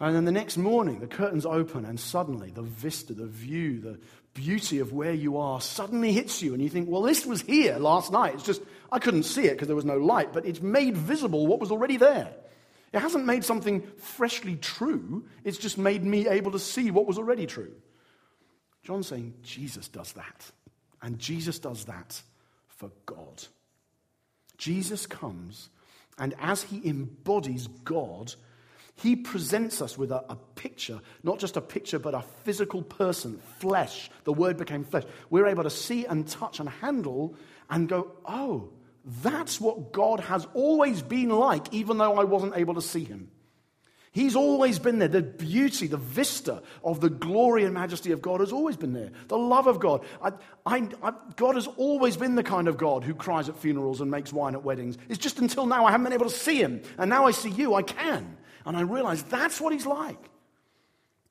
And 0.00 0.14
then 0.14 0.24
the 0.24 0.32
next 0.32 0.56
morning, 0.56 1.00
the 1.00 1.06
curtains 1.06 1.46
open, 1.46 1.84
and 1.84 1.98
suddenly 1.98 2.50
the 2.50 2.62
vista, 2.62 3.14
the 3.14 3.26
view, 3.26 3.80
the 3.80 3.98
beauty 4.34 4.80
of 4.80 4.92
where 4.92 5.12
you 5.12 5.36
are 5.38 5.60
suddenly 5.60 6.12
hits 6.12 6.42
you. 6.42 6.52
And 6.52 6.62
you 6.62 6.68
think, 6.68 6.88
well, 6.88 7.02
this 7.02 7.24
was 7.24 7.40
here 7.42 7.76
last 7.78 8.10
night. 8.10 8.34
It's 8.34 8.42
just, 8.42 8.62
I 8.90 8.98
couldn't 8.98 9.22
see 9.22 9.44
it 9.44 9.52
because 9.52 9.68
there 9.68 9.76
was 9.76 9.84
no 9.84 9.96
light, 9.96 10.32
but 10.32 10.44
it's 10.46 10.60
made 10.60 10.96
visible 10.96 11.46
what 11.46 11.60
was 11.60 11.70
already 11.70 11.96
there. 11.96 12.32
It 12.92 13.00
hasn't 13.00 13.24
made 13.24 13.44
something 13.44 13.82
freshly 13.96 14.56
true, 14.56 15.24
it's 15.42 15.58
just 15.58 15.78
made 15.78 16.04
me 16.04 16.28
able 16.28 16.52
to 16.52 16.60
see 16.60 16.90
what 16.92 17.06
was 17.06 17.18
already 17.18 17.46
true. 17.46 17.72
John's 18.84 19.08
saying 19.08 19.34
Jesus 19.42 19.88
does 19.88 20.12
that. 20.12 20.50
And 21.02 21.18
Jesus 21.18 21.58
does 21.58 21.86
that 21.86 22.20
for 22.68 22.90
God. 23.06 23.44
Jesus 24.56 25.06
comes, 25.06 25.68
and 26.18 26.34
as 26.40 26.62
he 26.62 26.86
embodies 26.88 27.66
God, 27.66 28.34
he 28.96 29.16
presents 29.16 29.82
us 29.82 29.98
with 29.98 30.12
a, 30.12 30.24
a, 30.28 30.36
picture, 30.54 31.00
not 31.24 31.40
just 31.40 31.56
a 31.56 31.60
picture, 31.60 31.98
but 31.98 32.14
a 32.14 32.22
physical 32.44 32.82
person, 32.82 33.40
flesh. 33.58 34.08
The 34.22 34.32
word 34.32 34.56
became 34.56 34.84
flesh. 34.84 35.04
We're 35.30 35.48
able 35.48 35.64
to 35.64 35.70
see 35.70 36.06
and 36.06 36.26
touch 36.28 36.60
and 36.60 36.68
handle 36.68 37.34
and 37.68 37.88
go, 37.88 38.12
oh, 38.24 38.68
that's 39.22 39.60
what 39.60 39.92
God 39.92 40.20
has 40.20 40.46
always 40.54 41.02
been 41.02 41.30
like, 41.30 41.72
even 41.74 41.98
though 41.98 42.14
I 42.14 42.24
wasn't 42.24 42.56
able 42.56 42.74
to 42.74 42.82
see 42.82 43.04
him. 43.04 43.30
He's 44.14 44.36
always 44.36 44.78
been 44.78 45.00
there. 45.00 45.08
The 45.08 45.22
beauty, 45.22 45.88
the 45.88 45.96
vista 45.96 46.62
of 46.84 47.00
the 47.00 47.10
glory 47.10 47.64
and 47.64 47.74
majesty 47.74 48.12
of 48.12 48.22
God 48.22 48.38
has 48.38 48.52
always 48.52 48.76
been 48.76 48.92
there. 48.92 49.10
The 49.26 49.36
love 49.36 49.66
of 49.66 49.80
God. 49.80 50.04
I, 50.22 50.30
I, 50.64 50.88
I, 51.02 51.12
God 51.34 51.56
has 51.56 51.66
always 51.66 52.16
been 52.16 52.36
the 52.36 52.44
kind 52.44 52.68
of 52.68 52.76
God 52.76 53.02
who 53.02 53.12
cries 53.12 53.48
at 53.48 53.58
funerals 53.58 54.00
and 54.00 54.08
makes 54.08 54.32
wine 54.32 54.54
at 54.54 54.62
weddings. 54.62 54.98
It's 55.08 55.18
just 55.18 55.40
until 55.40 55.66
now 55.66 55.84
I 55.84 55.90
haven't 55.90 56.04
been 56.04 56.12
able 56.12 56.30
to 56.30 56.34
see 56.34 56.60
him. 56.60 56.80
And 56.96 57.10
now 57.10 57.26
I 57.26 57.32
see 57.32 57.50
you, 57.50 57.74
I 57.74 57.82
can. 57.82 58.36
And 58.64 58.76
I 58.76 58.82
realize 58.82 59.24
that's 59.24 59.60
what 59.60 59.72
he's 59.72 59.84
like. 59.84 60.30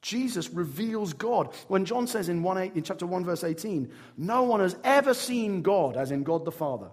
Jesus 0.02 0.50
reveals 0.50 1.14
God. 1.14 1.56
When 1.70 1.86
John 1.86 2.06
says 2.06 2.28
in, 2.28 2.44
1, 2.44 2.58
8, 2.58 2.76
in 2.76 2.84
chapter 2.84 3.08
1, 3.08 3.24
verse 3.24 3.46
18, 3.46 3.90
no 4.18 4.44
one 4.44 4.60
has 4.60 4.76
ever 4.84 5.14
seen 5.14 5.62
God, 5.62 5.96
as 5.96 6.12
in 6.12 6.24
God 6.24 6.44
the 6.44 6.52
Father, 6.52 6.90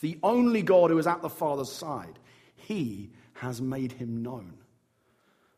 the 0.00 0.18
only 0.24 0.62
God 0.62 0.90
who 0.90 0.98
is 0.98 1.06
at 1.06 1.22
the 1.22 1.30
Father's 1.30 1.70
side, 1.70 2.18
he 2.56 3.12
has 3.34 3.62
made 3.62 3.92
him 3.92 4.24
known. 4.24 4.54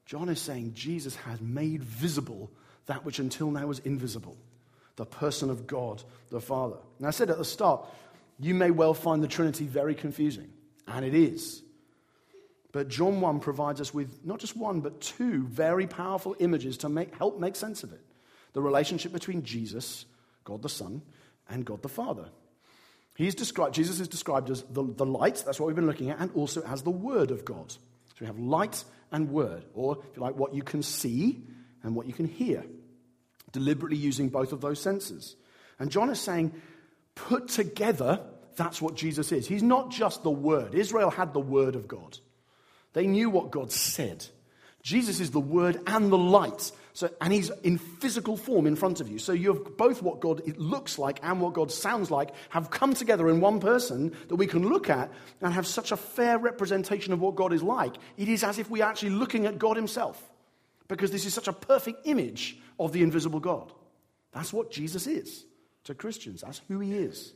John 0.09 0.31
is 0.31 0.41
saying 0.41 0.73
Jesus 0.73 1.15
has 1.17 1.39
made 1.39 1.85
visible 1.85 2.51
that 2.87 3.05
which 3.05 3.19
until 3.19 3.51
now 3.51 3.67
was 3.67 3.81
invisible, 3.81 4.39
the 4.97 5.05
person 5.05 5.51
of 5.51 5.67
God 5.67 6.03
the 6.31 6.41
Father. 6.41 6.79
Now, 6.99 7.09
I 7.09 7.11
said 7.11 7.29
at 7.29 7.37
the 7.37 7.45
start, 7.45 7.85
you 8.41 8.55
may 8.55 8.71
well 8.71 8.95
find 8.95 9.23
the 9.23 9.29
Trinity 9.29 9.67
very 9.67 9.95
confusing, 9.95 10.49
and 10.87 11.05
it 11.05 11.15
is. 11.15 11.63
But 12.73 12.89
John 12.89 13.21
1 13.21 13.41
provides 13.41 13.83
us 13.83 13.93
with 13.93 14.25
not 14.25 14.39
just 14.39 14.57
one, 14.57 14.81
but 14.81 14.99
two 15.03 15.47
very 15.47 15.87
powerful 15.87 16.35
images 16.39 16.79
to 16.79 16.89
make, 16.89 17.15
help 17.15 17.39
make 17.39 17.55
sense 17.55 17.83
of 17.83 17.93
it 17.93 18.01
the 18.55 18.63
relationship 18.63 19.13
between 19.13 19.43
Jesus, 19.43 20.07
God 20.45 20.63
the 20.63 20.71
Son, 20.71 21.03
and 21.51 21.67
God 21.67 21.83
the 21.83 21.89
Father. 21.89 22.25
He's 23.15 23.35
described, 23.35 23.75
Jesus 23.75 24.01
is 24.01 24.09
described 24.09 24.49
as 24.49 24.63
the, 24.63 24.85
the 24.85 25.05
light, 25.05 25.43
that's 25.45 25.61
what 25.61 25.67
we've 25.67 25.77
been 25.77 25.87
looking 25.87 26.09
at, 26.09 26.19
and 26.19 26.31
also 26.35 26.63
as 26.63 26.83
the 26.83 26.91
Word 26.91 27.31
of 27.31 27.45
God. 27.45 27.75
So 28.19 28.25
we 28.25 28.27
have 28.27 28.39
light 28.39 28.83
and 29.13 29.31
Word, 29.31 29.65
or 29.75 29.99
if 30.11 30.17
you 30.17 30.23
like, 30.23 30.35
what 30.35 30.53
you 30.53 30.63
can 30.63 30.83
see 30.83 31.41
and 31.85 31.95
what 31.95 32.07
you 32.07 32.13
can 32.13 32.27
hear, 32.27 32.65
deliberately 33.53 33.97
using 33.97 34.29
both 34.29 34.53
of 34.53 34.61
those 34.61 34.81
senses. 34.81 35.37
And 35.79 35.91
John 35.91 36.11
is 36.11 36.21
saying, 36.21 36.53
put 37.15 37.47
together, 37.47 38.21
that's 38.57 38.83
what 38.83 38.97
Jesus 38.97 39.31
is. 39.31 39.47
He's 39.47 39.63
not 39.63 39.93
just 39.93 40.25
the 40.25 40.31
Word. 40.31 40.75
Israel 40.75 41.11
had 41.11 41.33
the 41.33 41.41
Word 41.41 41.77
of 41.77 41.87
God, 41.87 42.19
they 42.93 43.07
knew 43.07 43.31
what 43.31 43.53
God 43.53 43.71
said. 43.71 44.27
Jesus 44.83 45.21
is 45.21 45.31
the 45.31 45.41
Word 45.41 45.81
and 45.87 46.11
the 46.11 46.19
light. 46.19 46.73
So, 46.99 47.09
and 47.21 47.33
he's 47.33 47.51
in 47.63 47.79
physical 47.79 48.37
form 48.37 48.67
in 48.67 48.75
front 48.75 49.01
of 49.01 49.09
you. 49.09 49.21
So 49.21 49.31
you 49.31 49.55
have 49.55 49.77
both 49.77 50.03
what 50.03 50.19
God 50.19 50.43
looks 50.59 50.99
like 50.99 51.21
and 51.23 51.41
what 51.41 51.53
God 51.53 51.71
sounds 51.71 52.11
like 52.11 52.31
have 52.49 52.71
come 52.71 52.93
together 52.93 53.29
in 53.29 53.41
one 53.41 53.61
person 53.61 54.17
that 54.27 54.35
we 54.35 54.49
can 54.49 54.69
look 54.69 54.91
at 54.91 55.09
and 55.41 55.55
have 55.55 55.65
such 55.65 55.93
a 55.93 55.97
fair 55.97 56.39
representation 56.39 57.13
of 57.13 57.21
what 57.21 57.37
God 57.37 57.53
is 57.53 57.63
like. 57.63 57.95
It 58.17 58.29
is 58.29 58.43
as 58.43 58.59
if 58.59 58.69
we 58.69 58.83
are 58.83 58.91
actually 58.91 59.11
looking 59.11 59.47
at 59.47 59.61
God 59.61 59.77
himself 59.77 60.21
because 60.89 61.13
this 61.13 61.25
is 61.25 61.33
such 61.33 61.47
a 61.47 61.53
perfect 61.53 62.01
image 62.05 62.59
of 62.81 62.93
the 62.93 63.05
invisible 63.05 63.39
God. 63.39 63.73
That's 64.33 64.53
what 64.53 64.73
Jesus 64.73 65.07
is 65.07 65.45
to 65.85 65.95
Christians. 65.95 66.41
That's 66.41 66.63
who 66.67 66.81
he 66.81 66.95
is. 66.95 67.33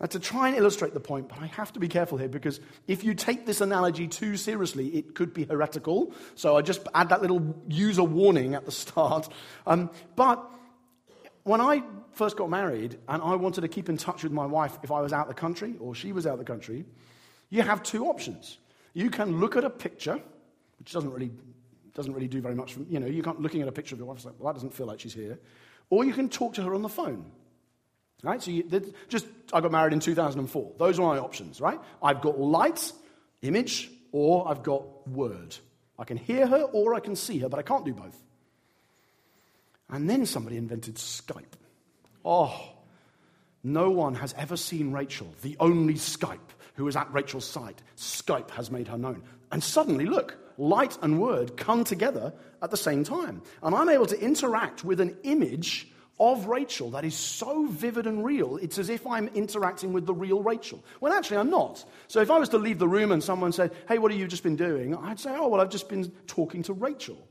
Now, 0.00 0.06
to 0.06 0.20
try 0.20 0.48
and 0.48 0.56
illustrate 0.56 0.94
the 0.94 1.00
point, 1.00 1.28
but 1.28 1.40
I 1.40 1.46
have 1.46 1.72
to 1.72 1.80
be 1.80 1.88
careful 1.88 2.18
here 2.18 2.28
because 2.28 2.60
if 2.86 3.02
you 3.02 3.14
take 3.14 3.46
this 3.46 3.60
analogy 3.60 4.06
too 4.06 4.36
seriously, 4.36 4.88
it 4.88 5.16
could 5.16 5.34
be 5.34 5.44
heretical. 5.44 6.12
So 6.36 6.56
I 6.56 6.62
just 6.62 6.86
add 6.94 7.08
that 7.08 7.20
little 7.20 7.56
user 7.68 8.04
warning 8.04 8.54
at 8.54 8.64
the 8.64 8.72
start. 8.84 9.28
Um, 9.66 9.90
but 10.14 10.48
when 11.42 11.60
I 11.60 11.82
first 12.12 12.36
got 12.36 12.48
married 12.48 12.98
and 13.08 13.22
I 13.22 13.34
wanted 13.34 13.62
to 13.62 13.68
keep 13.68 13.88
in 13.88 13.96
touch 13.96 14.22
with 14.22 14.32
my 14.32 14.46
wife 14.46 14.78
if 14.84 14.92
I 14.92 15.00
was 15.00 15.12
out 15.12 15.26
the 15.26 15.34
country 15.34 15.74
or 15.80 15.96
she 15.96 16.12
was 16.12 16.26
out 16.28 16.38
the 16.38 16.44
country, 16.44 16.84
you 17.50 17.62
have 17.62 17.82
two 17.82 18.06
options. 18.06 18.58
You 18.94 19.10
can 19.10 19.40
look 19.40 19.56
at 19.56 19.64
a 19.64 19.70
picture, 19.70 20.20
which 20.78 20.92
doesn't 20.92 21.10
really, 21.10 21.32
doesn't 21.94 22.12
really 22.12 22.28
do 22.28 22.40
very 22.40 22.54
much. 22.54 22.74
From, 22.74 22.86
you 22.88 23.00
know, 23.00 23.06
you 23.06 23.22
can't 23.22 23.40
looking 23.40 23.62
at 23.62 23.68
a 23.68 23.72
picture 23.72 23.96
of 23.96 23.98
your 23.98 24.06
wife. 24.06 24.24
Like, 24.24 24.34
well, 24.38 24.52
that 24.52 24.58
doesn't 24.58 24.74
feel 24.74 24.86
like 24.86 25.00
she's 25.00 25.14
here. 25.14 25.40
Or 25.90 26.04
you 26.04 26.12
can 26.12 26.28
talk 26.28 26.54
to 26.54 26.62
her 26.62 26.74
on 26.74 26.82
the 26.82 26.88
phone. 26.88 27.24
Right? 28.22 28.42
So 28.42 28.50
you, 28.50 28.92
just, 29.08 29.26
I 29.52 29.60
got 29.60 29.70
married 29.70 29.92
in 29.92 30.00
2004. 30.00 30.72
Those 30.76 30.98
are 30.98 31.02
my 31.02 31.18
options, 31.18 31.60
right? 31.60 31.78
I've 32.02 32.20
got 32.20 32.38
light, 32.38 32.92
image, 33.42 33.90
or 34.10 34.48
I've 34.48 34.62
got 34.62 35.06
word. 35.08 35.56
I 35.98 36.04
can 36.04 36.16
hear 36.16 36.46
her 36.46 36.62
or 36.62 36.94
I 36.94 37.00
can 37.00 37.14
see 37.16 37.38
her, 37.38 37.48
but 37.48 37.58
I 37.58 37.62
can't 37.62 37.84
do 37.84 37.92
both. 37.92 38.16
And 39.90 40.08
then 40.08 40.26
somebody 40.26 40.56
invented 40.56 40.96
Skype. 40.96 41.44
Oh, 42.24 42.74
no 43.62 43.90
one 43.90 44.14
has 44.16 44.34
ever 44.36 44.56
seen 44.56 44.92
Rachel, 44.92 45.32
the 45.42 45.56
only 45.60 45.94
Skype 45.94 46.38
who 46.74 46.86
is 46.86 46.96
at 46.96 47.12
Rachel's 47.12 47.44
side. 47.44 47.82
Skype 47.96 48.50
has 48.50 48.70
made 48.70 48.88
her 48.88 48.98
known. 48.98 49.22
And 49.50 49.62
suddenly, 49.62 50.06
look, 50.06 50.38
light 50.58 50.96
and 51.02 51.20
word 51.20 51.56
come 51.56 51.84
together 51.84 52.32
at 52.62 52.70
the 52.70 52.76
same 52.76 53.02
time. 53.02 53.42
And 53.62 53.74
I'm 53.74 53.88
able 53.88 54.06
to 54.06 54.20
interact 54.20 54.84
with 54.84 55.00
an 55.00 55.16
image 55.24 55.88
of 56.20 56.46
Rachel 56.46 56.90
that 56.90 57.04
is 57.04 57.14
so 57.14 57.66
vivid 57.66 58.06
and 58.06 58.24
real, 58.24 58.56
it's 58.56 58.78
as 58.78 58.88
if 58.88 59.06
I'm 59.06 59.28
interacting 59.28 59.92
with 59.92 60.06
the 60.06 60.14
real 60.14 60.42
Rachel. 60.42 60.82
Well, 61.00 61.12
actually, 61.12 61.36
I'm 61.36 61.50
not. 61.50 61.84
So 62.08 62.20
if 62.20 62.30
I 62.30 62.38
was 62.38 62.48
to 62.50 62.58
leave 62.58 62.78
the 62.78 62.88
room 62.88 63.12
and 63.12 63.22
someone 63.22 63.52
said, 63.52 63.72
Hey, 63.88 63.98
what 63.98 64.10
have 64.10 64.18
you 64.20 64.26
just 64.26 64.42
been 64.42 64.56
doing? 64.56 64.96
I'd 64.96 65.20
say, 65.20 65.30
Oh, 65.32 65.48
well, 65.48 65.60
I've 65.60 65.70
just 65.70 65.88
been 65.88 66.10
talking 66.26 66.62
to 66.64 66.72
Rachel. 66.72 67.27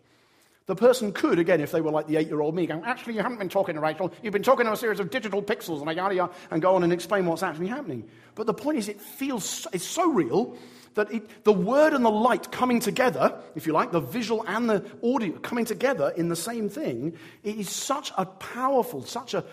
The 0.68 0.76
person 0.76 1.14
could, 1.14 1.40
again, 1.40 1.62
if 1.62 1.72
they 1.72 1.80
were 1.80 1.92
like 1.92 2.08
the 2.08 2.18
eight 2.18 2.28
year 2.28 2.42
old 2.42 2.54
me, 2.54 2.68
go, 2.68 2.84
Actually, 2.86 3.16
you 3.16 3.22
haven't 3.22 3.40
been 3.40 3.50
talking 3.50 3.76
to 3.76 3.82
Rachel. 3.82 4.14
You've 4.22 4.34
been 4.34 4.44
talking 4.44 4.66
to 4.66 4.74
a 4.74 4.78
series 4.78 5.00
of 5.00 5.10
digital 5.10 5.42
pixels 5.42 5.80
and 5.80 5.90
I 5.90 5.94
yada 5.94 6.14
yada, 6.14 6.34
and 6.52 6.62
go 6.62 6.76
on 6.76 6.84
and 6.84 6.92
explain 6.92 7.26
what's 7.26 7.42
actually 7.42 7.68
happening. 7.68 8.08
But 8.36 8.48
the 8.48 8.54
point 8.54 8.78
is, 8.78 8.90
it 8.90 9.00
feels, 9.00 9.66
it's 9.72 9.86
so 9.86 10.12
real 10.12 10.58
that 10.96 11.10
it, 11.12 11.46
the 11.46 11.54
word 11.54 11.94
and 11.94 12.04
the 12.04 12.12
light 12.12 12.52
coming 12.52 12.82
together, 12.82 13.40
if 13.56 13.66
you 13.66 13.72
like, 13.72 13.94
the 13.94 14.02
visual 14.02 14.44
and 14.46 14.70
the 14.70 14.84
audio 15.02 15.38
coming 15.40 15.64
together 15.64 16.12
in 16.18 16.28
the 16.28 16.36
same 16.36 16.68
thing, 16.68 17.16
it 17.44 17.56
is 17.56 17.70
such 17.70 18.12
a 18.18 18.26
powerful, 18.26 19.04
such 19.04 19.34
a 19.34 19.46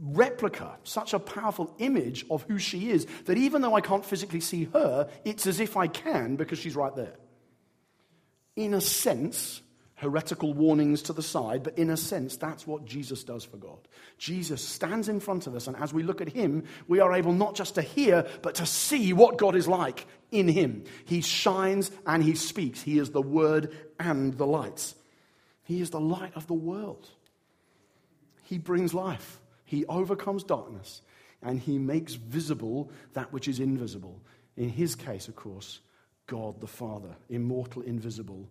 replica, 0.00 0.76
such 0.84 1.12
a 1.12 1.18
powerful 1.18 1.74
image 1.78 2.24
of 2.30 2.44
who 2.44 2.58
she 2.58 2.90
is, 2.90 3.06
that 3.24 3.36
even 3.36 3.62
though 3.62 3.74
I 3.74 3.80
can't 3.80 4.04
physically 4.04 4.40
see 4.40 4.68
her, 4.72 5.08
it's 5.24 5.48
as 5.48 5.58
if 5.58 5.76
I 5.76 5.88
can 5.88 6.36
because 6.36 6.60
she's 6.60 6.76
right 6.76 6.94
there. 6.94 7.16
In 8.54 8.74
a 8.74 8.80
sense, 8.80 9.61
heretical 10.02 10.52
warnings 10.52 11.00
to 11.00 11.12
the 11.12 11.22
side, 11.22 11.62
but 11.62 11.78
in 11.78 11.88
a 11.88 11.96
sense, 11.96 12.36
that's 12.36 12.66
what 12.66 12.84
Jesus 12.84 13.22
does 13.22 13.44
for 13.44 13.56
God. 13.56 13.78
Jesus 14.18 14.60
stands 14.60 15.08
in 15.08 15.20
front 15.20 15.46
of 15.46 15.54
us, 15.54 15.68
and 15.68 15.76
as 15.76 15.94
we 15.94 16.02
look 16.02 16.20
at 16.20 16.28
him, 16.28 16.64
we 16.88 16.98
are 16.98 17.14
able 17.14 17.32
not 17.32 17.54
just 17.54 17.76
to 17.76 17.82
hear, 17.82 18.26
but 18.42 18.56
to 18.56 18.66
see 18.66 19.12
what 19.12 19.38
God 19.38 19.54
is 19.54 19.68
like 19.68 20.04
in 20.32 20.48
him. 20.48 20.82
He 21.04 21.20
shines 21.20 21.92
and 22.04 22.22
he 22.22 22.34
speaks. 22.34 22.82
He 22.82 22.98
is 22.98 23.10
the 23.10 23.22
word 23.22 23.74
and 24.00 24.36
the 24.36 24.46
light. 24.46 24.92
He 25.62 25.80
is 25.80 25.90
the 25.90 26.00
light 26.00 26.32
of 26.34 26.48
the 26.48 26.54
world. 26.54 27.08
He 28.42 28.58
brings 28.58 28.92
life, 28.92 29.38
he 29.64 29.86
overcomes 29.86 30.42
darkness, 30.42 31.00
and 31.42 31.60
he 31.60 31.78
makes 31.78 32.14
visible 32.14 32.90
that 33.12 33.32
which 33.32 33.46
is 33.46 33.60
invisible. 33.60 34.20
In 34.56 34.68
his 34.68 34.96
case, 34.96 35.28
of 35.28 35.36
course, 35.36 35.78
God 36.26 36.60
the 36.60 36.66
Father, 36.66 37.14
immortal, 37.30 37.82
invisible 37.82 38.48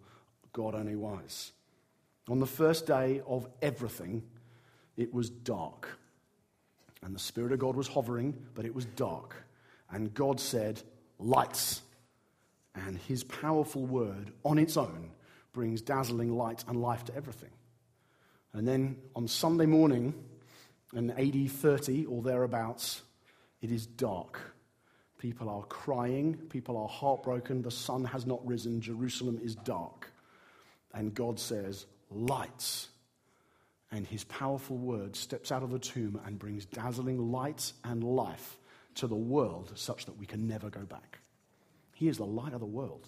God 0.53 0.75
only 0.75 0.95
wise. 0.95 1.51
On 2.27 2.39
the 2.39 2.45
first 2.45 2.85
day 2.85 3.21
of 3.27 3.47
everything, 3.61 4.23
it 4.97 5.13
was 5.13 5.29
dark. 5.29 5.87
And 7.03 7.15
the 7.15 7.19
Spirit 7.19 7.51
of 7.51 7.59
God 7.59 7.75
was 7.75 7.87
hovering, 7.87 8.37
but 8.53 8.65
it 8.65 8.75
was 8.75 8.85
dark. 8.85 9.35
And 9.89 10.13
God 10.13 10.39
said, 10.39 10.81
Lights. 11.19 11.81
And 12.73 12.97
his 12.97 13.23
powerful 13.23 13.85
word 13.85 14.31
on 14.45 14.57
its 14.57 14.77
own 14.77 15.11
brings 15.51 15.81
dazzling 15.81 16.37
light 16.37 16.63
and 16.67 16.81
life 16.81 17.03
to 17.05 17.15
everything. 17.15 17.49
And 18.53 18.67
then 18.67 18.97
on 19.15 19.27
Sunday 19.27 19.65
morning, 19.65 20.13
in 20.93 21.11
AD 21.11 21.51
30 21.51 22.05
or 22.05 22.21
thereabouts, 22.21 23.01
it 23.61 23.71
is 23.71 23.85
dark. 23.85 24.39
People 25.17 25.49
are 25.49 25.63
crying, 25.63 26.35
people 26.49 26.77
are 26.77 26.87
heartbroken, 26.87 27.61
the 27.61 27.71
sun 27.71 28.05
has 28.05 28.25
not 28.25 28.45
risen, 28.45 28.81
Jerusalem 28.81 29.39
is 29.43 29.55
dark. 29.55 30.11
And 30.93 31.13
God 31.13 31.39
says, 31.39 31.85
Lights. 32.09 32.89
And 33.91 34.07
his 34.07 34.23
powerful 34.23 34.77
word 34.77 35.15
steps 35.15 35.51
out 35.51 35.63
of 35.63 35.71
the 35.71 35.79
tomb 35.79 36.19
and 36.25 36.39
brings 36.39 36.65
dazzling 36.65 37.31
light 37.31 37.73
and 37.83 38.03
life 38.03 38.57
to 38.95 39.07
the 39.07 39.15
world 39.15 39.71
such 39.75 40.05
that 40.05 40.17
we 40.17 40.25
can 40.25 40.47
never 40.47 40.69
go 40.69 40.81
back. 40.81 41.19
He 41.93 42.07
is 42.07 42.17
the 42.17 42.25
light 42.25 42.53
of 42.53 42.59
the 42.59 42.65
world. 42.65 42.99